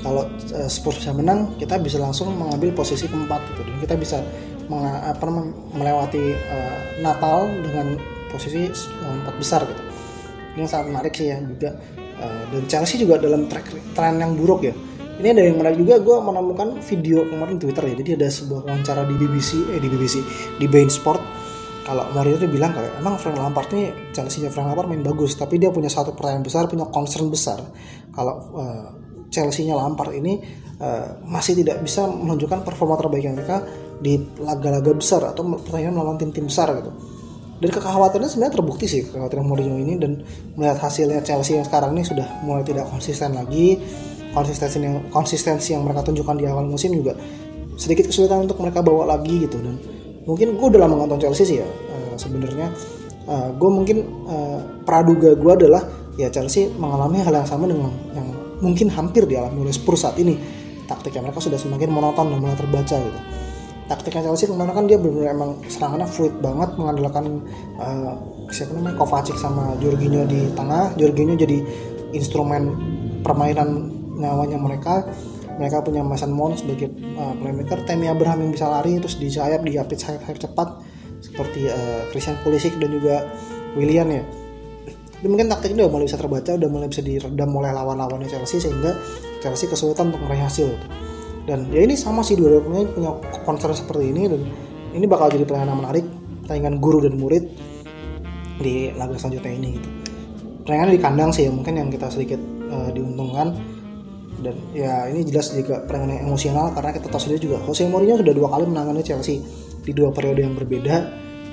Kalau 0.00 0.24
uh, 0.26 0.68
Spurs 0.68 0.96
bisa 1.04 1.12
menang 1.12 1.54
kita 1.60 1.76
bisa 1.76 2.00
langsung 2.00 2.32
mengambil 2.32 2.72
posisi 2.72 3.04
keempat 3.04 3.40
gitu. 3.52 3.62
Dan 3.68 3.76
kita 3.84 3.94
bisa 4.00 4.18
apa 4.70 5.26
melewati 5.74 6.24
uh, 6.30 6.78
Natal 7.02 7.50
dengan 7.60 7.98
posisi 8.32 8.70
uh, 8.70 9.14
empat 9.20 9.34
besar 9.36 9.60
gitu. 9.68 9.82
Ini 10.56 10.66
sangat 10.66 10.86
menarik 10.88 11.12
sih 11.12 11.28
ya 11.28 11.38
juga. 11.44 11.76
Uh, 12.20 12.44
dan 12.52 12.64
Chelsea 12.68 13.00
juga 13.00 13.20
dalam 13.20 13.48
track 13.48 13.76
tren 13.92 14.16
yang 14.16 14.36
buruk 14.36 14.64
ya. 14.64 14.74
Ini 15.20 15.36
ada 15.36 15.42
yang 15.44 15.60
menarik 15.60 15.84
juga 15.84 16.00
gue 16.00 16.16
menemukan 16.16 16.80
video 16.80 17.28
kemarin 17.28 17.60
Twitter 17.60 17.92
ya. 17.92 17.94
Jadi 18.00 18.10
ada 18.16 18.28
sebuah 18.32 18.64
wawancara 18.64 19.04
di 19.04 19.14
BBC 19.20 19.68
eh 19.68 19.76
di 19.76 19.88
BBC 19.92 20.24
di 20.56 20.64
Bein 20.64 20.88
Sport 20.88 21.39
kalau 21.90 22.06
Mourinho 22.14 22.38
itu 22.38 22.46
bilang 22.46 22.70
kalau 22.70 22.86
emang 23.02 23.18
Frank 23.18 23.34
Lampard 23.34 23.66
ini 23.74 23.90
Chelsea 24.14 24.46
Frank 24.46 24.70
Lampard 24.70 24.86
main 24.86 25.02
bagus 25.02 25.34
tapi 25.34 25.58
dia 25.58 25.74
punya 25.74 25.90
satu 25.90 26.14
pertanyaan 26.14 26.46
besar 26.46 26.70
punya 26.70 26.86
concern 26.86 27.26
besar 27.26 27.58
kalau 28.14 28.34
uh, 28.54 28.86
Chelsea-nya 29.26 29.74
Lampard 29.74 30.14
ini 30.14 30.38
uh, 30.78 31.18
masih 31.26 31.58
tidak 31.58 31.82
bisa 31.82 32.06
menunjukkan 32.06 32.62
performa 32.62 32.94
terbaik 32.94 33.26
mereka 33.34 33.66
di 33.98 34.22
laga-laga 34.38 34.94
besar 34.94 35.34
atau 35.34 35.42
pertandingan 35.58 35.94
melawan 35.98 36.18
tim-tim 36.18 36.48
besar 36.48 36.72
gitu. 36.78 36.90
Dan 37.60 37.68
kekhawatirannya 37.68 38.30
sebenarnya 38.32 38.54
terbukti 38.56 38.86
sih 38.88 39.04
kekhawatiran 39.04 39.44
Mourinho 39.44 39.76
ini 39.76 40.00
dan 40.00 40.24
melihat 40.56 40.80
hasilnya 40.80 41.20
Chelsea 41.20 41.60
yang 41.60 41.66
sekarang 41.68 41.92
ini 41.92 42.02
sudah 42.02 42.26
mulai 42.42 42.64
tidak 42.64 42.88
konsisten 42.88 43.36
lagi. 43.36 43.76
Konsistensi 44.30 44.78
yang 44.78 45.10
konsistensi 45.10 45.74
yang 45.74 45.82
mereka 45.82 46.06
tunjukkan 46.06 46.38
di 46.38 46.46
awal 46.46 46.62
musim 46.62 46.94
juga 46.94 47.18
sedikit 47.74 48.06
kesulitan 48.12 48.46
untuk 48.46 48.62
mereka 48.62 48.78
bawa 48.78 49.10
lagi 49.16 49.42
gitu 49.42 49.58
dan 49.58 49.74
mungkin 50.24 50.56
gue 50.56 50.66
udah 50.76 50.80
lama 50.84 51.04
nonton 51.06 51.20
Chelsea 51.20 51.44
sih 51.46 51.56
ya 51.62 51.68
uh, 51.68 52.14
sebenarnya. 52.16 52.72
Uh, 53.30 53.54
gue 53.54 53.70
mungkin 53.70 54.26
uh, 54.26 54.58
praduga 54.82 55.36
gue 55.38 55.52
adalah 55.52 55.86
ya 56.18 56.28
Chelsea 56.32 56.68
mengalami 56.76 57.22
hal 57.22 57.32
yang 57.32 57.48
sama 57.48 57.70
dengan 57.70 57.92
yang 58.16 58.28
mungkin 58.60 58.92
hampir 58.92 59.24
dialami 59.24 59.68
oleh 59.68 59.74
Spurs 59.74 60.04
saat 60.04 60.18
ini. 60.18 60.36
Taktiknya 60.90 61.30
mereka 61.30 61.38
sudah 61.38 61.54
semakin 61.54 61.88
monoton 61.94 62.34
dan 62.34 62.38
mulai 62.42 62.58
terbaca 62.58 62.96
gitu. 62.98 63.20
Taktiknya 63.86 64.30
Chelsea 64.30 64.46
ke 64.50 64.54
mana 64.54 64.74
kan 64.74 64.86
dia 64.86 64.98
benar-benar 64.98 65.34
emang 65.34 65.50
serangannya 65.66 66.06
fluid 66.06 66.34
banget 66.42 66.74
mengandalkan 66.78 67.42
uh, 67.78 68.14
siapa 68.50 68.74
namanya 68.74 68.98
Kovacic 68.98 69.38
sama 69.38 69.78
Jorginho 69.78 70.26
di 70.26 70.50
tengah. 70.54 70.94
Jorginho 70.98 71.34
jadi 71.38 71.62
instrumen 72.10 72.74
permainan 73.22 73.90
nyawanya 74.18 74.58
mereka 74.58 75.06
mereka 75.60 75.84
punya 75.84 76.00
Mason 76.00 76.32
Mount 76.32 76.64
sebagai 76.64 76.88
uh, 77.20 77.36
playmaker. 77.36 77.84
Temi 77.84 78.08
Abraham 78.08 78.48
yang 78.48 78.52
bisa 78.56 78.64
lari 78.64 78.96
terus 78.96 79.20
di 79.20 79.28
sayap 79.28 79.60
di 79.60 79.76
sayap 79.76 79.92
sayap 80.24 80.40
cepat 80.40 80.68
seperti 81.20 81.68
uh, 81.68 82.08
Christian 82.08 82.40
Pulisic 82.40 82.80
dan 82.80 82.88
juga 82.96 83.28
William 83.76 84.08
ya. 84.08 84.24
Tapi 85.20 85.28
mungkin 85.28 85.52
taktik 85.52 85.76
udah 85.76 85.92
mulai 85.92 86.08
bisa 86.08 86.16
terbaca 86.16 86.56
udah 86.56 86.70
mulai 86.72 86.88
bisa 86.88 87.04
diredam 87.04 87.52
oleh 87.52 87.76
lawan-lawannya 87.76 88.32
Chelsea 88.32 88.56
sehingga 88.56 88.96
Chelsea 89.44 89.68
kesulitan 89.68 90.08
untuk 90.08 90.24
meraih 90.24 90.48
hasil. 90.48 90.72
Dan 91.44 91.68
ya 91.68 91.84
ini 91.84 91.92
sama 91.92 92.24
sih 92.24 92.40
dua-duanya 92.40 92.88
punya 92.88 93.10
concern 93.44 93.76
seperti 93.76 94.16
ini 94.16 94.32
dan 94.32 94.40
ini 94.96 95.04
bakal 95.04 95.28
jadi 95.28 95.44
pertandingan 95.44 95.76
menarik 95.76 96.08
pertandingan 96.40 96.80
guru 96.80 97.04
dan 97.04 97.20
murid 97.20 97.52
di 98.64 98.96
laga 98.96 99.20
selanjutnya 99.20 99.52
ini 99.52 99.68
gitu. 99.76 99.88
Pertandingan 100.64 100.88
di 100.88 101.00
kandang 101.04 101.30
sih 101.36 101.44
ya 101.44 101.52
mungkin 101.52 101.76
yang 101.76 101.92
kita 101.92 102.08
sedikit 102.08 102.40
uh, 102.72 102.88
diuntungkan 102.88 103.60
dan 104.40 104.56
ya 104.72 105.06
ini 105.12 105.24
jelas 105.28 105.52
juga 105.52 105.84
pertandingan 105.84 106.20
yang 106.20 106.24
emosional 106.32 106.72
karena 106.72 106.90
kita 106.96 107.06
tahu 107.12 107.20
sendiri 107.20 107.40
juga 107.44 107.56
Jose 107.64 107.84
Mourinho 107.86 108.16
sudah 108.20 108.34
dua 108.34 108.48
kali 108.48 108.64
menangani 108.66 109.02
Chelsea 109.04 109.44
di 109.84 109.92
dua 109.92 110.10
periode 110.10 110.40
yang 110.40 110.56
berbeda. 110.56 110.96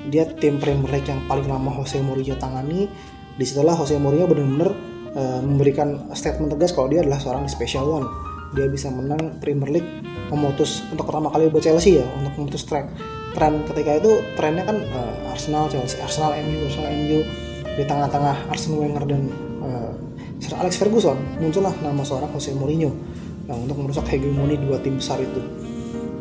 Dia 0.08 0.24
tim 0.40 0.56
Premier 0.56 0.88
League 0.88 1.08
yang 1.08 1.28
paling 1.28 1.48
lama 1.52 1.68
Jose 1.76 2.00
Mourinho 2.00 2.40
tangani. 2.40 2.88
Di 3.38 3.44
situlah 3.46 3.76
Jose 3.76 4.00
Mourinho 4.00 4.26
benar-benar 4.26 4.72
uh, 5.14 5.40
memberikan 5.44 6.10
statement 6.16 6.56
tegas 6.56 6.72
kalau 6.72 6.88
dia 6.88 7.04
adalah 7.04 7.20
seorang 7.20 7.46
special 7.52 7.86
one. 7.92 8.08
Dia 8.56 8.72
bisa 8.72 8.88
menang 8.88 9.38
Premier 9.44 9.70
League 9.80 9.92
memutus 10.32 10.84
untuk 10.88 11.08
pertama 11.08 11.28
kali 11.28 11.52
buat 11.52 11.64
Chelsea 11.64 12.00
ya 12.00 12.06
untuk 12.16 12.36
memutus 12.40 12.64
track 12.68 12.92
tren 13.36 13.64
ketika 13.70 14.02
itu 14.02 14.12
trennya 14.34 14.66
kan 14.66 14.82
uh, 14.82 15.32
Arsenal 15.32 15.70
Chelsea 15.70 16.00
Arsenal 16.02 16.34
MU 16.42 16.66
Arsenal 16.68 16.90
MU 16.96 17.20
di 17.78 17.84
tengah-tengah 17.86 18.50
Arsene 18.50 18.82
Wenger 18.82 19.06
dan 19.06 19.30
Sir 20.48 20.56
Alex 20.56 20.80
Ferguson 20.80 21.20
muncullah 21.44 21.76
nama 21.84 22.00
seorang 22.08 22.32
Jose 22.32 22.56
Mourinho 22.56 22.88
yang 23.52 23.68
untuk 23.68 23.84
merusak 23.84 24.08
hegemoni 24.08 24.56
dua 24.56 24.80
tim 24.80 24.96
besar 24.96 25.20
itu. 25.20 25.44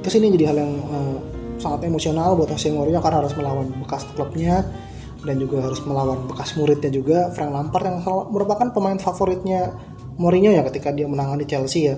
Terus 0.03 0.15
ini 0.19 0.35
jadi 0.35 0.51
hal 0.51 0.59
yang 0.67 0.73
uh, 0.83 1.19
sangat 1.63 1.87
emosional 1.87 2.35
buat 2.35 2.51
Jose 2.51 2.75
Mourinho 2.75 2.99
karena 2.99 3.23
harus 3.23 3.39
melawan 3.39 3.71
bekas 3.79 4.03
klubnya 4.19 4.67
dan 5.23 5.39
juga 5.39 5.63
harus 5.63 5.79
melawan 5.87 6.27
bekas 6.27 6.59
muridnya 6.59 6.91
juga. 6.91 7.31
Frank 7.39 7.55
Lampard 7.55 7.87
yang 7.87 8.03
merupakan 8.35 8.67
pemain 8.75 8.99
favoritnya 8.99 9.79
Mourinho 10.19 10.51
ya 10.51 10.67
ketika 10.67 10.91
dia 10.91 11.07
menangani 11.07 11.47
Chelsea 11.47 11.87
ya. 11.87 11.95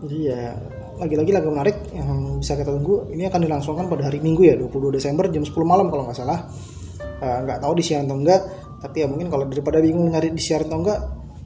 Jadi 0.00 0.18
ya 0.24 0.56
lagi-lagi 0.96 1.28
laga 1.28 1.48
menarik 1.52 1.76
yang 1.92 2.40
bisa 2.40 2.56
kita 2.56 2.72
tunggu. 2.72 3.12
Ini 3.12 3.28
akan 3.28 3.44
dilangsungkan 3.44 3.92
pada 3.92 4.08
hari 4.08 4.24
Minggu 4.24 4.48
ya 4.48 4.56
22 4.56 4.96
Desember 4.96 5.28
jam 5.28 5.44
10 5.44 5.52
malam 5.68 5.92
kalau 5.92 6.08
nggak 6.08 6.16
salah. 6.16 6.48
Uh, 7.20 7.38
nggak 7.44 7.60
tahu 7.60 7.76
disiaran 7.76 8.08
atau 8.08 8.16
enggak 8.16 8.42
tapi 8.84 9.00
ya 9.00 9.08
mungkin 9.08 9.32
kalau 9.32 9.48
daripada 9.48 9.80
bingung 9.80 10.12
nyari 10.12 10.28
disiaran 10.28 10.68
atau 10.68 10.80
enggak 10.84 11.00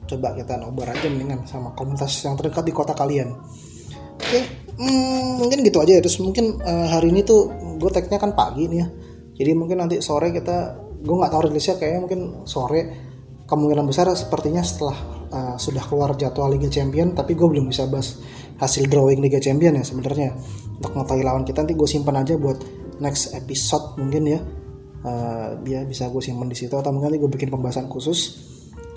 coba 0.09 0.33
kita 0.33 0.57
nobar 0.57 0.97
aja 0.97 1.05
mendingan 1.05 1.45
sama 1.45 1.77
komunitas 1.77 2.17
yang 2.25 2.33
terdekat 2.33 2.65
di 2.65 2.73
kota 2.73 2.97
kalian. 2.97 3.37
Oke 4.19 4.69
hmm, 4.79 5.43
mungkin 5.43 5.59
gitu 5.61 5.77
aja 5.83 5.99
ya. 5.99 6.01
Terus 6.01 6.17
mungkin 6.23 6.57
uh, 6.63 6.87
hari 6.89 7.11
ini 7.11 7.21
tuh 7.21 7.51
gue 7.77 7.91
tagnya 7.91 8.17
kan 8.17 8.33
pagi 8.33 8.65
nih 8.65 8.79
ya. 8.79 8.87
Jadi 9.39 9.51
mungkin 9.55 9.77
nanti 9.83 9.99
sore 9.99 10.31
kita 10.31 10.75
gue 10.99 11.15
nggak 11.15 11.31
tahu 11.31 11.41
rilisnya 11.51 11.75
kayaknya 11.77 11.99
mungkin 12.07 12.21
sore. 12.47 12.81
Kemungkinan 13.49 13.85
besar 13.89 14.05
sepertinya 14.13 14.61
setelah 14.61 14.97
uh, 15.33 15.55
sudah 15.57 15.81
keluar 15.89 16.13
jadwal 16.13 16.53
Liga 16.53 16.69
Champion 16.69 17.17
tapi 17.17 17.33
gue 17.33 17.47
belum 17.49 17.73
bisa 17.73 17.89
bahas 17.89 18.21
hasil 18.61 18.85
drawing 18.85 19.25
Liga 19.25 19.41
Champion 19.41 19.77
ya 19.77 19.83
sebenarnya. 19.85 20.37
Untuk 20.79 20.95
mengetahui 20.95 21.23
lawan 21.25 21.43
kita 21.43 21.65
nanti 21.65 21.73
gue 21.73 21.89
simpan 21.89 22.21
aja 22.21 22.37
buat 22.37 22.61
next 23.01 23.35
episode 23.35 23.97
mungkin 23.99 24.23
ya. 24.25 24.39
Uh, 24.99 25.55
bisa 25.63 26.11
gue 26.11 26.19
simpan 26.19 26.51
di 26.51 26.59
situ 26.59 26.75
atau 26.75 26.91
mungkin 26.91 27.15
gue 27.15 27.31
bikin 27.31 27.47
pembahasan 27.47 27.87
khusus 27.87 28.48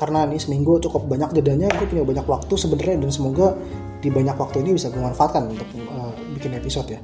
karena 0.03 0.27
nih 0.27 0.43
seminggu 0.43 0.83
cukup 0.83 1.07
banyak 1.07 1.31
jedanya 1.31 1.71
gue 1.79 1.87
punya 1.87 2.03
banyak 2.03 2.27
waktu 2.27 2.59
sebenarnya 2.59 3.07
dan 3.07 3.15
semoga 3.15 3.55
di 4.03 4.11
banyak 4.11 4.35
waktu 4.35 4.67
ini 4.67 4.75
bisa 4.75 4.91
gue 4.91 4.99
manfaatkan 4.99 5.47
untuk 5.47 5.71
uh, 5.95 6.11
bikin 6.35 6.59
episode 6.59 6.91
ya. 6.91 6.99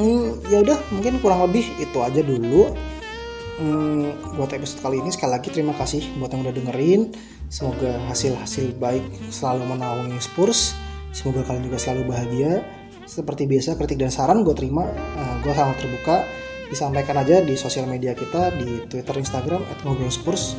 Hmm, 0.00 0.40
ya 0.48 0.64
udah 0.64 0.80
mungkin 0.88 1.20
kurang 1.20 1.44
lebih 1.44 1.68
itu 1.76 2.00
aja 2.00 2.24
dulu. 2.24 2.72
Hmm, 3.60 4.16
buat 4.40 4.56
episode 4.56 4.80
kali 4.80 5.04
ini 5.04 5.12
sekali 5.12 5.36
lagi 5.36 5.52
terima 5.52 5.76
kasih 5.76 6.16
buat 6.16 6.32
yang 6.32 6.48
udah 6.48 6.54
dengerin. 6.56 7.12
Semoga 7.52 7.92
hasil-hasil 8.08 8.80
baik 8.80 9.04
selalu 9.28 9.68
menaungi 9.68 10.16
Spurs. 10.24 10.72
Semoga 11.12 11.44
kalian 11.44 11.68
juga 11.68 11.76
selalu 11.76 12.08
bahagia. 12.08 12.64
Seperti 13.04 13.44
biasa 13.44 13.76
kritik 13.76 14.00
dan 14.00 14.08
saran 14.08 14.48
gue 14.48 14.56
terima 14.56 14.88
uh, 14.88 15.36
gue 15.44 15.52
sangat 15.52 15.76
terbuka. 15.76 16.24
Disampaikan 16.72 17.20
aja 17.20 17.44
di 17.44 17.52
sosial 17.52 17.84
media 17.84 18.16
kita 18.16 18.48
di 18.56 18.88
Twitter 18.88 19.20
Instagram 19.20 19.60
@ngobrolspurs 19.84 20.56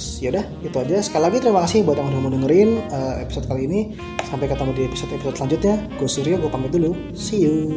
terus 0.00 0.24
yaudah 0.24 0.44
itu 0.64 0.76
aja. 0.80 0.96
Sekali 1.04 1.22
lagi 1.28 1.38
terima 1.44 1.60
kasih 1.68 1.84
buat 1.84 2.00
yang 2.00 2.08
udah 2.08 2.20
mau 2.24 2.32
dengerin 2.32 2.80
uh, 2.88 3.20
episode 3.20 3.44
kali 3.44 3.68
ini. 3.68 3.80
Sampai 4.24 4.48
ketemu 4.48 4.72
di 4.72 4.82
episode 4.88 5.12
episode 5.12 5.36
selanjutnya. 5.36 5.74
Gue 6.00 6.08
Surya 6.08 6.40
gue 6.40 6.48
pamit 6.48 6.72
dulu. 6.72 6.96
See 7.12 7.44
you 7.44 7.76